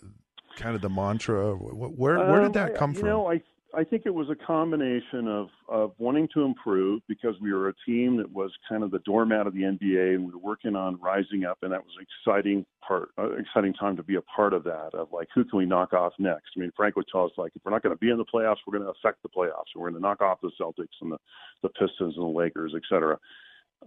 [0.57, 1.53] kind of the mantra?
[1.55, 3.07] Where where did that um, come um, you from?
[3.07, 3.41] You know, I
[3.76, 7.74] I think it was a combination of of wanting to improve because we were a
[7.88, 10.99] team that was kind of the doormat of the NBA, and we were working on
[11.01, 14.53] rising up, and that was an exciting part, uh, exciting time to be a part
[14.53, 14.91] of that.
[14.93, 16.51] Of like, who can we knock off next?
[16.55, 18.26] I mean, Frank would tell us like, if we're not going to be in the
[18.26, 19.74] playoffs, we're going to affect the playoffs.
[19.76, 21.17] We're going to knock off the Celtics and the
[21.63, 23.17] the Pistons and the Lakers, et cetera.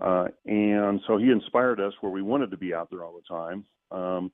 [0.01, 3.35] Uh, and so he inspired us where we wanted to be out there all the
[3.35, 3.65] time.
[3.91, 4.33] Um,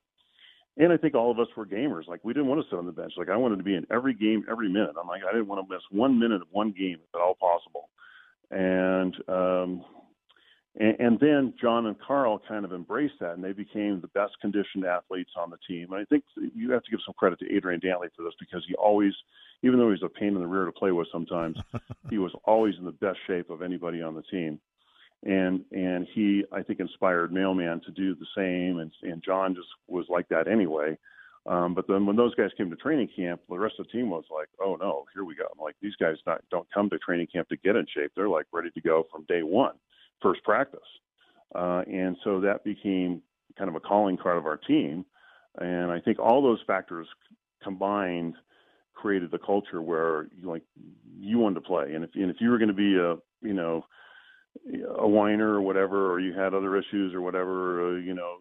[0.79, 2.09] and I think all of us were gamers.
[2.09, 3.13] Like we didn't want to sit on the bench.
[3.17, 4.95] Like I wanted to be in every game, every minute.
[5.01, 7.35] I'm like I didn't want to miss one minute of one game if at all
[7.35, 7.89] possible.
[8.51, 9.85] And um,
[10.79, 14.33] and, and then John and Karl kind of embraced that, and they became the best
[14.41, 15.93] conditioned athletes on the team.
[15.93, 18.65] And I think you have to give some credit to Adrian Dantley for this because
[18.67, 19.13] he always,
[19.63, 21.59] even though he's a pain in the rear to play with sometimes,
[22.11, 24.59] he was always in the best shape of anybody on the team
[25.25, 29.69] and and he I think inspired Mailman to do the same, and and John just
[29.89, 30.99] was like that anyway.
[31.45, 34.11] Um, but then when those guys came to training camp, the rest of the team
[34.11, 36.99] was like, "Oh no, here we go!" I'm like, these guys not, don't come to
[36.99, 39.75] training camp to get in shape; they're like ready to go from day one,
[40.21, 40.81] first practice.
[41.55, 43.23] Uh, and so that became
[43.59, 45.05] kind of a calling card of our team.
[45.59, 47.07] And I think all those factors
[47.63, 48.35] combined
[48.95, 50.63] created the culture where you like
[51.19, 51.93] you wanted to play.
[51.95, 53.17] And if and if you were going to be a
[53.47, 53.85] you know
[54.99, 58.39] a whiner or whatever, or you had other issues or whatever, uh, you know,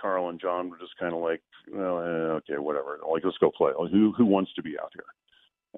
[0.00, 1.42] Karl and John were just kind of like,
[1.72, 2.98] well, eh, okay, whatever.
[3.10, 3.72] Like, let's go play.
[3.78, 5.04] Like, who who wants to be out here?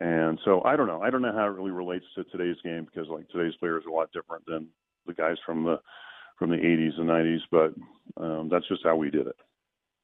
[0.01, 1.01] And so I don't know.
[1.01, 3.91] I don't know how it really relates to today's game because like today's players are
[3.91, 4.69] a lot different than
[5.07, 5.81] the guys from the
[6.39, 7.39] from the 80s and 90s.
[7.51, 9.37] But um, that's just how we did it.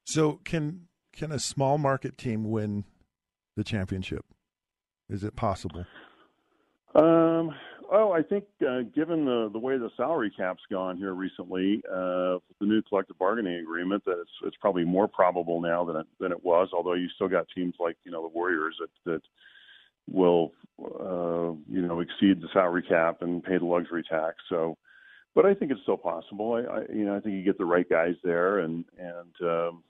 [0.05, 2.85] So can can a small market team win
[3.55, 4.25] the championship?
[5.09, 5.85] Is it possible?
[6.95, 7.53] Um,
[7.91, 12.39] well, I think uh, given the the way the salary cap's gone here recently, uh,
[12.59, 16.31] the new collective bargaining agreement, that it's it's probably more probable now than it than
[16.31, 16.69] it was.
[16.73, 19.21] Although you still got teams like you know the Warriors that that
[20.11, 24.35] will uh, you know exceed the salary cap and pay the luxury tax.
[24.49, 24.77] So,
[25.35, 26.53] but I think it's still possible.
[26.53, 29.83] I, I you know I think you get the right guys there and and um,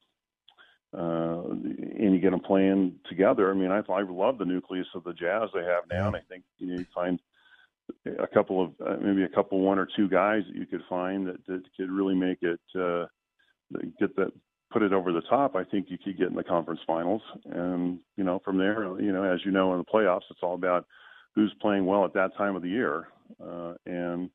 [0.95, 3.49] uh, and you get them playing together.
[3.49, 6.21] I mean, I I love the nucleus of the Jazz they have now, and I
[6.29, 7.19] think you know you find
[8.05, 11.27] a couple of uh, maybe a couple one or two guys that you could find
[11.27, 13.05] that, that could really make it uh,
[13.99, 14.31] get that
[14.71, 15.55] put it over the top.
[15.55, 19.11] I think you could get in the conference finals, and you know from there, you
[19.11, 20.85] know as you know in the playoffs, it's all about
[21.35, 23.07] who's playing well at that time of the year.
[23.43, 24.29] Uh, and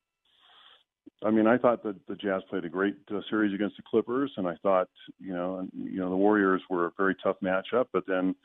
[1.23, 4.31] I mean, I thought that the Jazz played a great uh, series against the Clippers,
[4.37, 4.89] and I thought
[5.19, 8.35] you know and, you know the Warriors were a very tough matchup, but then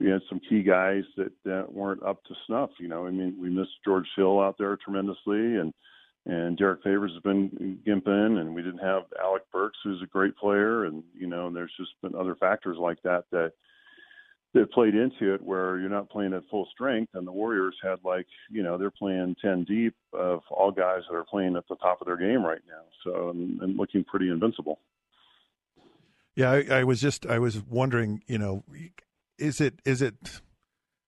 [0.00, 2.70] we had some key guys that, that weren't up to snuff.
[2.78, 5.72] You know, I mean, we missed George Hill out there tremendously, and
[6.26, 10.36] and Derrick Favors has been gimping, and we didn't have Alec Burks, who's a great
[10.36, 13.52] player, and you know, and there's just been other factors like that that
[14.54, 17.98] that played into it where you're not playing at full strength, and the Warriors had
[18.04, 21.76] like you know they're playing ten deep of all guys that are playing at the
[21.76, 24.80] top of their game right now, so and, and looking pretty invincible.
[26.34, 28.64] Yeah, I, I was just I was wondering, you know,
[29.38, 30.14] is it is it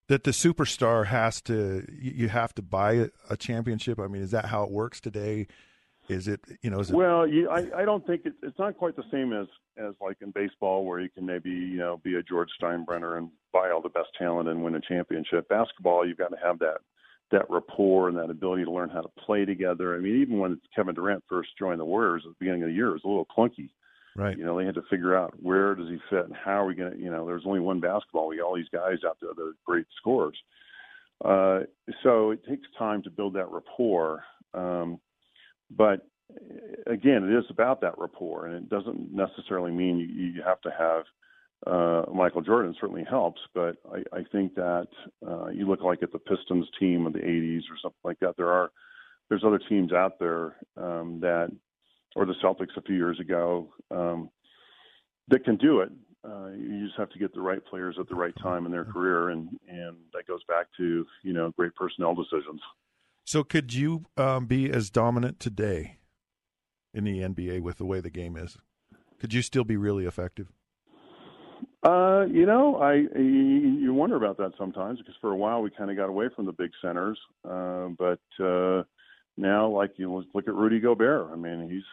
[0.09, 3.99] that the superstar has to you have to buy a championship?
[3.99, 5.47] I mean, is that how it works today?
[6.09, 6.81] Is it you know?
[6.81, 6.97] Is it...
[6.97, 9.47] Well, I I don't think it, it's not quite the same as
[9.77, 13.31] as like in baseball where you can maybe you know be a George Steinbrenner and
[13.53, 15.49] buy all the best talent and win a championship.
[15.49, 16.79] Basketball, you've got to have that
[17.33, 19.97] that rapport and that ability to learn how to play together.
[19.97, 22.75] I mean, even when Kevin Durant first joined the Warriors at the beginning of the
[22.75, 23.71] year, it was a little clunky.
[24.17, 24.37] Right.
[24.37, 26.75] You know, they had to figure out where does he fit and how are we
[26.75, 28.29] going to, you know, there's only one basketball.
[28.29, 30.37] We got all these guys out there that are great scorers.
[31.25, 31.61] Uh,
[32.03, 34.25] so it takes time to build that rapport.
[34.55, 35.01] Um,
[35.71, 36.07] but
[36.87, 40.71] again, it is about that rapport, and it doesn't necessarily mean you, you have to
[40.71, 41.05] have
[41.67, 42.75] uh, Michael Jordan.
[42.81, 44.89] Certainly helps, but I, I think that
[45.27, 48.37] uh, you look like at the Pistons team of the '80s or something like that.
[48.37, 48.71] There are
[49.29, 51.51] there's other teams out there um, that,
[52.17, 54.31] or the Celtics a few years ago, um,
[55.29, 55.91] that can do it.
[56.25, 58.85] Uh, you just have to get the right players at the right time in their
[58.85, 62.61] career, and and that goes back to you know great personnel decisions.
[63.25, 65.99] So, could you um, be as dominant today
[66.93, 68.57] in the NBA with the way the game is?
[69.21, 70.49] Could you still be really effective?
[71.83, 75.91] Uh, you know, I you wonder about that sometimes because for a while we kind
[75.91, 78.83] of got away from the big centers, uh, but uh,
[79.37, 81.29] now, like you know, look at Rudy Gobert.
[81.31, 81.85] I mean, he's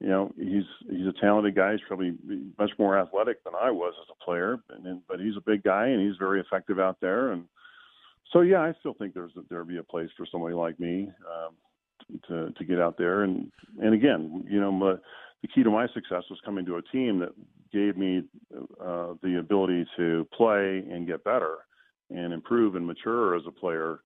[0.00, 1.72] you know he's he's a talented guy.
[1.72, 2.14] He's probably
[2.58, 5.86] much more athletic than I was as a player, and, but he's a big guy
[5.86, 7.32] and he's very effective out there.
[7.32, 7.44] And
[8.32, 12.18] so yeah, I still think there's there'd be a place for somebody like me um,
[12.28, 14.96] to to get out there and and again, you know, my,
[15.42, 17.32] the key to my success was coming to a team that
[17.72, 18.22] gave me
[18.80, 21.56] uh, the ability to play and get better
[22.10, 24.00] and improve and mature as a player,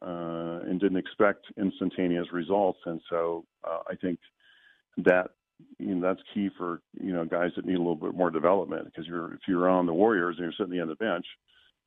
[0.00, 2.78] uh, and didn't expect instantaneous results.
[2.86, 4.18] And so uh, I think
[4.98, 5.30] that
[5.78, 8.84] you know, that's key for you know guys that need a little bit more development
[8.86, 11.26] because you're if you're on the Warriors and you're sitting at the bench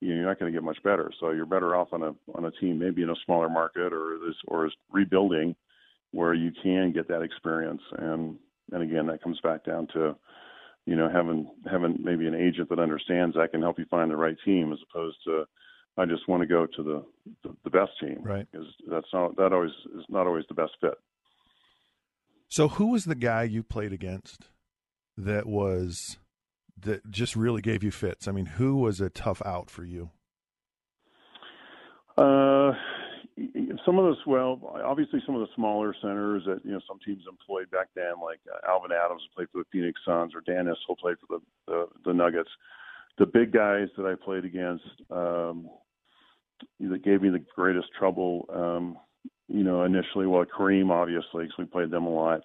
[0.01, 1.11] you're not going to get much better.
[1.19, 4.17] So you're better off on a on a team maybe in a smaller market or
[4.25, 5.55] this or is rebuilding
[6.11, 7.81] where you can get that experience.
[7.97, 8.37] And
[8.71, 10.15] and again, that comes back down to
[10.85, 14.17] you know having having maybe an agent that understands that can help you find the
[14.17, 15.45] right team as opposed to
[15.97, 17.05] I just want to go to the
[17.43, 18.19] the, the best team.
[18.21, 18.47] Right.
[18.51, 20.95] Because that's not that always is not always the best fit.
[22.47, 24.49] So who was the guy you played against
[25.17, 26.17] that was
[26.77, 28.27] that just really gave you fits?
[28.27, 30.11] I mean, who was a tough out for you?
[32.17, 32.71] Uh,
[33.85, 37.23] some of those, well, obviously some of the smaller centers that you know some teams
[37.29, 40.97] employed back then, like uh, Alvan Adams played for the Phoenix Suns, or Dan Issel
[40.97, 42.49] played for the, the the Nuggets.
[43.17, 45.69] The big guys that I played against um,
[46.79, 48.97] that gave me the greatest trouble, um,
[49.47, 52.41] you know, initially, well, Kareem obviously, because we played them a lot.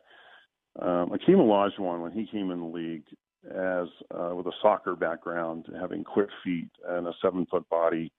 [0.80, 3.04] Um, Akeem Olajuwon, when he came in the league,
[3.46, 8.12] as uh, with a soccer background, having quick feet and a seven foot body,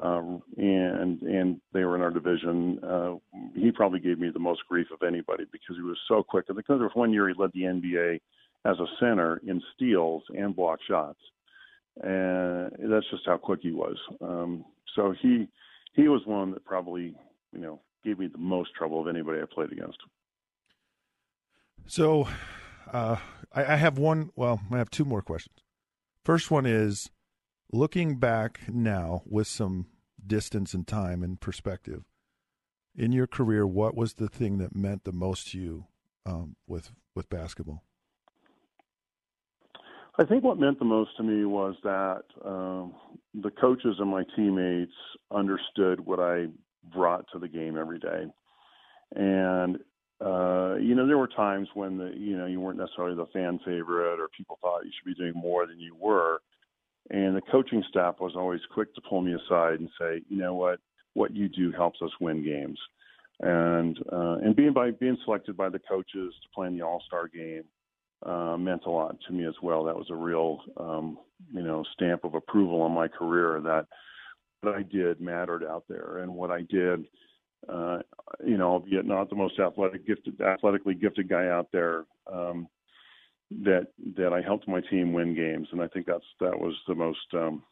[0.00, 2.78] um, and and they were in our division.
[2.82, 3.14] Uh,
[3.54, 6.46] he probably gave me the most grief of anybody because he was so quick.
[6.48, 8.20] And because was one year he led the NBA
[8.64, 11.18] as a center in steals and block shots,
[12.02, 13.96] and that's just how quick he was.
[14.20, 14.64] Um,
[14.94, 15.48] so he
[15.94, 17.14] he was one that probably
[17.52, 19.98] you know gave me the most trouble of anybody I played against.
[21.86, 22.28] So
[22.92, 23.16] uh,
[23.52, 24.30] I, I have one.
[24.36, 25.58] Well, I have two more questions.
[26.24, 27.10] First one is
[27.72, 29.86] looking back now with some
[30.24, 32.04] distance and time and perspective
[32.94, 33.66] in your career.
[33.66, 35.86] What was the thing that meant the most to you
[36.26, 37.82] um, with with basketball?
[40.18, 42.94] I think what meant the most to me was that um,
[43.34, 44.92] the coaches and my teammates
[45.30, 46.48] understood what I
[46.94, 48.26] brought to the game every day,
[49.14, 49.78] and
[50.24, 53.58] uh, you know, there were times when the you know you weren't necessarily the fan
[53.64, 56.40] favorite, or people thought you should be doing more than you were.
[57.10, 60.54] And the coaching staff was always quick to pull me aside and say, you know
[60.54, 60.78] what,
[61.14, 62.78] what you do helps us win games.
[63.40, 67.02] And uh, and being by being selected by the coaches to play in the All
[67.06, 67.64] Star game
[68.24, 69.82] uh, meant a lot to me as well.
[69.84, 71.18] That was a real um,
[71.52, 73.86] you know stamp of approval on my career that
[74.62, 77.06] what I did mattered out there, and what I did
[77.68, 77.98] uh,
[78.44, 82.68] you know, albeit not the most athletic, gifted, athletically gifted guy out there, um,
[83.64, 86.94] that that I helped my team win games, and I think that's that was the
[86.94, 87.62] most um,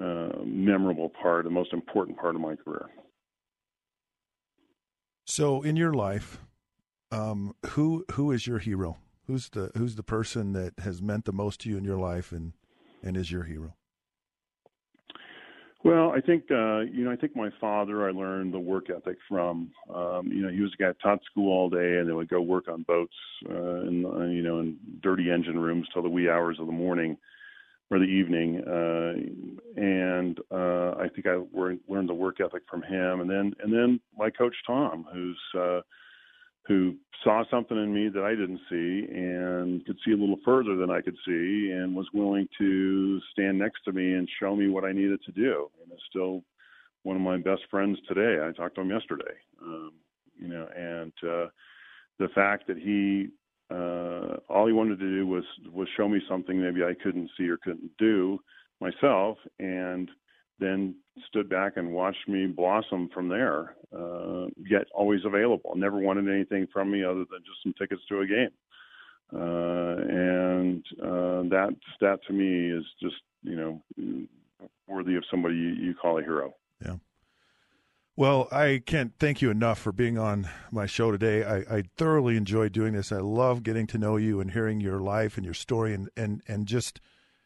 [0.00, 2.86] uh, memorable part, the most important part of my career.
[5.26, 6.38] So, in your life,
[7.10, 8.98] um, who who is your hero?
[9.26, 12.30] Who's the who's the person that has meant the most to you in your life
[12.30, 12.52] and
[13.02, 13.74] and is your hero?
[15.84, 18.08] Well, I think uh, you know, I think my father.
[18.08, 19.70] I learned the work ethic from.
[19.94, 22.28] Um, you know, he was a guy that taught school all day, and then would
[22.30, 23.14] go work on boats,
[23.50, 26.72] uh, and uh, you know, in dirty engine rooms till the wee hours of the
[26.72, 27.18] morning
[27.90, 28.62] or the evening.
[28.66, 31.38] Uh, and uh, I think I
[31.88, 35.80] learned the work ethic from him, and then and then my coach Tom, who's uh,
[36.66, 40.76] who saw something in me that I didn't see and could see a little further
[40.76, 44.68] than I could see and was willing to stand next to me and show me
[44.68, 45.70] what I needed to do.
[45.82, 46.42] And is still
[47.02, 48.42] one of my best friends today.
[48.42, 49.34] I talked to him yesterday.
[49.62, 49.92] Um,
[50.38, 51.46] you know, and uh,
[52.18, 53.28] the fact that he
[53.70, 57.48] uh, all he wanted to do was was show me something maybe I couldn't see
[57.48, 58.38] or couldn't do
[58.80, 60.10] myself, and
[60.58, 60.94] then
[61.28, 63.76] stood back and watched me blossom from there.
[63.96, 65.72] Uh, yet always available.
[65.76, 68.50] Never wanted anything from me other than just some tickets to a game.
[69.32, 73.82] Uh, and uh, that that to me is just you know
[74.86, 76.54] worthy of somebody you, you call a hero.
[76.84, 76.96] Yeah.
[78.16, 81.42] Well, I can't thank you enough for being on my show today.
[81.42, 83.10] I, I, thoroughly enjoyed doing this.
[83.10, 86.40] I love getting to know you and hearing your life and your story and, and,
[86.46, 87.00] and just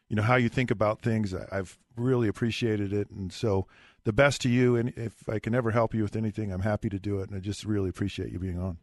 [0.09, 1.33] you know how you think about things.
[1.33, 3.67] I've really appreciated it, and so
[4.03, 4.75] the best to you.
[4.75, 7.29] And if I can ever help you with anything, I'm happy to do it.
[7.29, 8.79] And I just really appreciate you being on.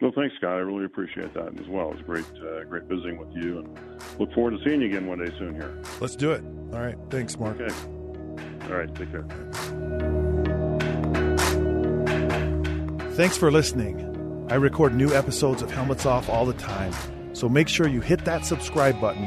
[0.00, 0.52] Well, thanks, Scott.
[0.52, 1.90] I really appreciate that as well.
[1.90, 3.78] It was great, uh, great visiting with you, and
[4.18, 5.78] look forward to seeing you again one day soon here.
[6.00, 6.42] Let's do it.
[6.72, 6.96] All right.
[7.10, 7.60] Thanks, Mark.
[7.60, 7.74] Okay.
[8.64, 8.94] All right.
[8.94, 9.26] Take care.
[13.12, 14.06] Thanks for listening.
[14.48, 16.94] I record new episodes of Helmets Off all the time,
[17.34, 19.26] so make sure you hit that subscribe button